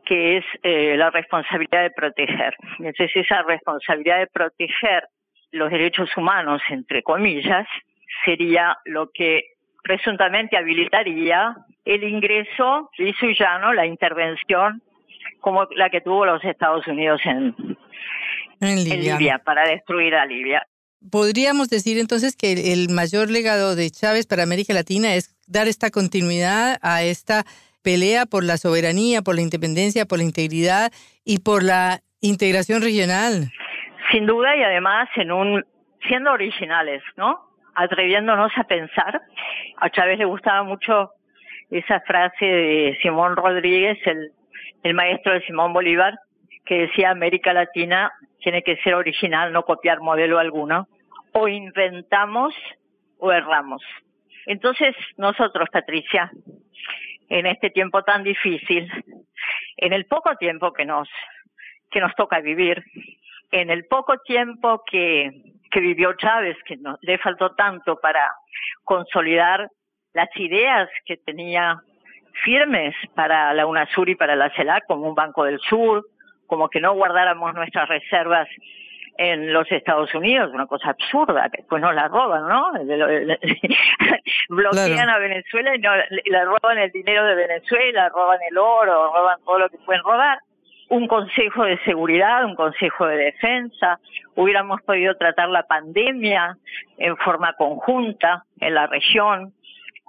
que 0.04 0.36
es 0.38 0.44
eh, 0.62 0.96
la 0.96 1.10
responsabilidad 1.10 1.82
de 1.82 1.90
proteger. 1.90 2.54
Entonces, 2.78 3.10
esa 3.14 3.42
responsabilidad 3.42 4.18
de 4.18 4.26
proteger 4.26 5.08
los 5.50 5.70
derechos 5.70 6.14
humanos, 6.16 6.62
entre 6.68 7.02
comillas, 7.02 7.66
sería 8.24 8.76
lo 8.84 9.10
que 9.12 9.44
presuntamente 9.82 10.56
habilitaría 10.56 11.56
el 11.84 12.04
ingreso 12.04 12.90
y 12.98 13.14
llano, 13.38 13.72
la 13.72 13.86
intervención 13.86 14.82
como 15.40 15.66
la 15.76 15.90
que 15.90 16.00
tuvo 16.00 16.26
los 16.26 16.42
Estados 16.44 16.86
Unidos 16.86 17.20
en, 17.24 17.54
En 18.60 18.68
en 18.68 18.84
Libia. 18.84 19.12
Libia 19.12 19.38
para 19.38 19.68
destruir 19.68 20.14
a 20.14 20.26
Libia. 20.26 20.66
Podríamos 21.10 21.68
decir 21.68 21.98
entonces 21.98 22.36
que 22.36 22.72
el, 22.72 22.88
mayor 22.90 23.30
legado 23.30 23.76
de 23.76 23.90
Chávez 23.90 24.26
para 24.26 24.42
América 24.42 24.72
Latina 24.72 25.14
es 25.14 25.34
dar 25.46 25.68
esta 25.68 25.90
continuidad 25.90 26.78
a 26.82 27.02
esta 27.02 27.44
pelea 27.82 28.26
por 28.26 28.44
la 28.44 28.56
soberanía, 28.56 29.22
por 29.22 29.36
la 29.36 29.42
independencia, 29.42 30.06
por 30.06 30.18
la 30.18 30.24
integridad 30.24 30.90
y 31.24 31.38
por 31.40 31.62
la 31.62 32.00
integración 32.20 32.82
regional. 32.82 33.52
Sin 34.10 34.26
duda 34.26 34.56
y 34.56 34.62
además 34.62 35.08
en 35.16 35.30
un 35.30 35.64
siendo 36.08 36.32
originales, 36.32 37.02
¿no? 37.16 37.40
Atreviéndonos 37.74 38.52
a 38.56 38.64
pensar. 38.64 39.20
A 39.78 39.90
Chávez 39.90 40.18
le 40.18 40.24
gustaba 40.24 40.62
mucho 40.62 41.10
esa 41.70 42.00
frase 42.00 42.44
de 42.44 42.98
Simón 43.02 43.36
Rodríguez, 43.36 43.98
el, 44.06 44.32
el 44.82 44.94
maestro 44.94 45.34
de 45.34 45.42
Simón 45.42 45.72
Bolívar, 45.72 46.14
que 46.64 46.86
decía 46.86 47.10
América 47.10 47.52
Latina 47.52 48.12
tiene 48.40 48.62
que 48.62 48.76
ser 48.78 48.94
original, 48.94 49.52
no 49.52 49.64
copiar 49.64 50.00
modelo 50.00 50.38
alguno. 50.38 50.88
O 51.38 51.48
inventamos 51.48 52.54
o 53.18 53.30
erramos. 53.30 53.82
Entonces, 54.46 54.96
nosotros, 55.18 55.68
Patricia, 55.70 56.30
en 57.28 57.44
este 57.44 57.68
tiempo 57.68 58.02
tan 58.02 58.22
difícil, 58.22 58.90
en 59.76 59.92
el 59.92 60.06
poco 60.06 60.34
tiempo 60.36 60.72
que 60.72 60.86
nos, 60.86 61.08
que 61.90 62.00
nos 62.00 62.14
toca 62.14 62.40
vivir, 62.40 62.82
en 63.50 63.68
el 63.68 63.84
poco 63.84 64.18
tiempo 64.18 64.82
que, 64.90 65.30
vivió 65.74 66.14
Chávez, 66.14 66.56
que 66.64 66.78
no, 66.78 66.96
le 67.02 67.18
faltó 67.18 67.54
tanto 67.54 68.00
para 68.00 68.32
consolidar 68.82 69.68
las 70.14 70.34
ideas 70.36 70.88
que 71.04 71.18
tenía 71.18 71.78
firmes 72.44 72.94
para 73.14 73.52
la 73.52 73.66
UNASUR 73.66 74.08
y 74.08 74.14
para 74.14 74.36
la 74.36 74.48
CELAC, 74.56 74.86
como 74.86 75.06
un 75.06 75.14
Banco 75.14 75.44
del 75.44 75.60
Sur, 75.60 76.06
como 76.46 76.70
que 76.70 76.80
no 76.80 76.94
guardáramos 76.94 77.52
nuestras 77.52 77.90
reservas 77.90 78.48
en 79.18 79.52
los 79.52 79.70
Estados 79.70 80.14
Unidos, 80.14 80.50
una 80.52 80.66
cosa 80.66 80.90
absurda, 80.90 81.48
que 81.50 81.58
después 81.58 81.80
nos 81.80 81.94
la 81.94 82.08
roban, 82.08 82.48
¿no? 82.48 82.72
Bloquean 84.48 84.92
Claro. 84.92 85.12
a 85.12 85.18
Venezuela 85.18 85.74
y, 85.74 85.78
no, 85.78 85.90
le 85.96 86.44
roban 86.44 86.78
el 86.78 86.90
dinero 86.90 87.24
de 87.24 87.34
Venezuela, 87.34 88.08
roban 88.10 88.38
el 88.50 88.58
oro, 88.58 89.12
roban 89.14 89.38
todo 89.44 89.58
lo 89.60 89.68
que 89.68 89.78
pueden 89.78 90.02
robar. 90.02 90.38
Un 90.88 91.08
consejo 91.08 91.64
de 91.64 91.78
seguridad, 91.84 92.44
un 92.44 92.54
consejo 92.54 93.06
de 93.06 93.16
defensa, 93.16 93.98
hubiéramos 94.36 94.80
podido 94.82 95.16
tratar 95.16 95.48
la 95.48 95.64
pandemia 95.64 96.56
en 96.98 97.16
forma 97.16 97.54
conjunta 97.54 98.44
en 98.60 98.74
la 98.74 98.86
región. 98.86 99.52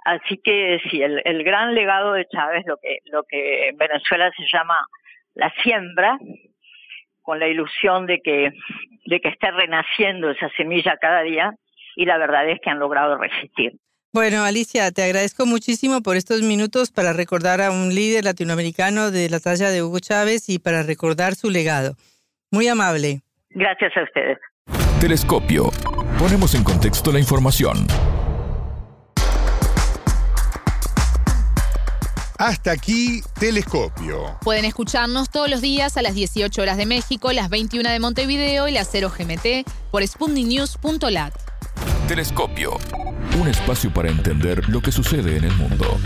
Así 0.04 0.38
que 0.38 0.80
sí, 0.88 1.02
el, 1.02 1.20
el 1.24 1.42
gran 1.42 1.74
legado 1.74 2.12
de 2.12 2.26
Chávez, 2.26 2.64
lo 2.66 2.76
que, 2.76 2.98
lo 3.06 3.24
que 3.24 3.70
en 3.70 3.76
Venezuela 3.76 4.30
se 4.36 4.44
llama 4.52 4.76
la 5.34 5.50
siembra, 5.62 6.16
con 7.28 7.40
la 7.40 7.46
ilusión 7.46 8.06
de 8.06 8.22
que, 8.24 8.52
de 9.04 9.20
que 9.20 9.28
esté 9.28 9.50
renaciendo 9.50 10.30
esa 10.30 10.48
semilla 10.56 10.96
cada 10.98 11.20
día, 11.20 11.52
y 11.94 12.06
la 12.06 12.16
verdad 12.16 12.48
es 12.48 12.58
que 12.58 12.70
han 12.70 12.78
logrado 12.78 13.18
resistir. 13.18 13.74
Bueno, 14.14 14.44
Alicia, 14.44 14.90
te 14.92 15.02
agradezco 15.02 15.44
muchísimo 15.44 16.00
por 16.00 16.16
estos 16.16 16.40
minutos 16.40 16.90
para 16.90 17.12
recordar 17.12 17.60
a 17.60 17.70
un 17.70 17.94
líder 17.94 18.24
latinoamericano 18.24 19.10
de 19.10 19.28
la 19.28 19.40
talla 19.40 19.68
de 19.68 19.82
Hugo 19.82 19.98
Chávez 20.00 20.48
y 20.48 20.58
para 20.58 20.82
recordar 20.82 21.34
su 21.34 21.50
legado. 21.50 21.96
Muy 22.50 22.66
amable. 22.66 23.20
Gracias 23.50 23.94
a 23.98 24.04
ustedes. 24.04 24.38
Telescopio. 24.98 25.64
Ponemos 26.18 26.54
en 26.54 26.64
contexto 26.64 27.12
la 27.12 27.18
información. 27.18 27.76
Hasta 32.38 32.70
aquí, 32.70 33.20
Telescopio. 33.40 34.38
Pueden 34.42 34.64
escucharnos 34.64 35.28
todos 35.28 35.50
los 35.50 35.60
días 35.60 35.96
a 35.96 36.02
las 36.02 36.14
18 36.14 36.62
horas 36.62 36.76
de 36.76 36.86
México, 36.86 37.32
las 37.32 37.50
21 37.50 37.90
de 37.90 37.98
Montevideo 37.98 38.68
y 38.68 38.72
las 38.72 38.88
0 38.92 39.10
GMT 39.10 39.68
por 39.90 40.06
sputniknews.lat. 40.06 41.34
Telescopio. 42.06 42.78
Un 43.40 43.48
espacio 43.48 43.92
para 43.92 44.08
entender 44.08 44.68
lo 44.68 44.80
que 44.80 44.92
sucede 44.92 45.36
en 45.36 45.44
el 45.44 45.52
mundo. 45.56 45.98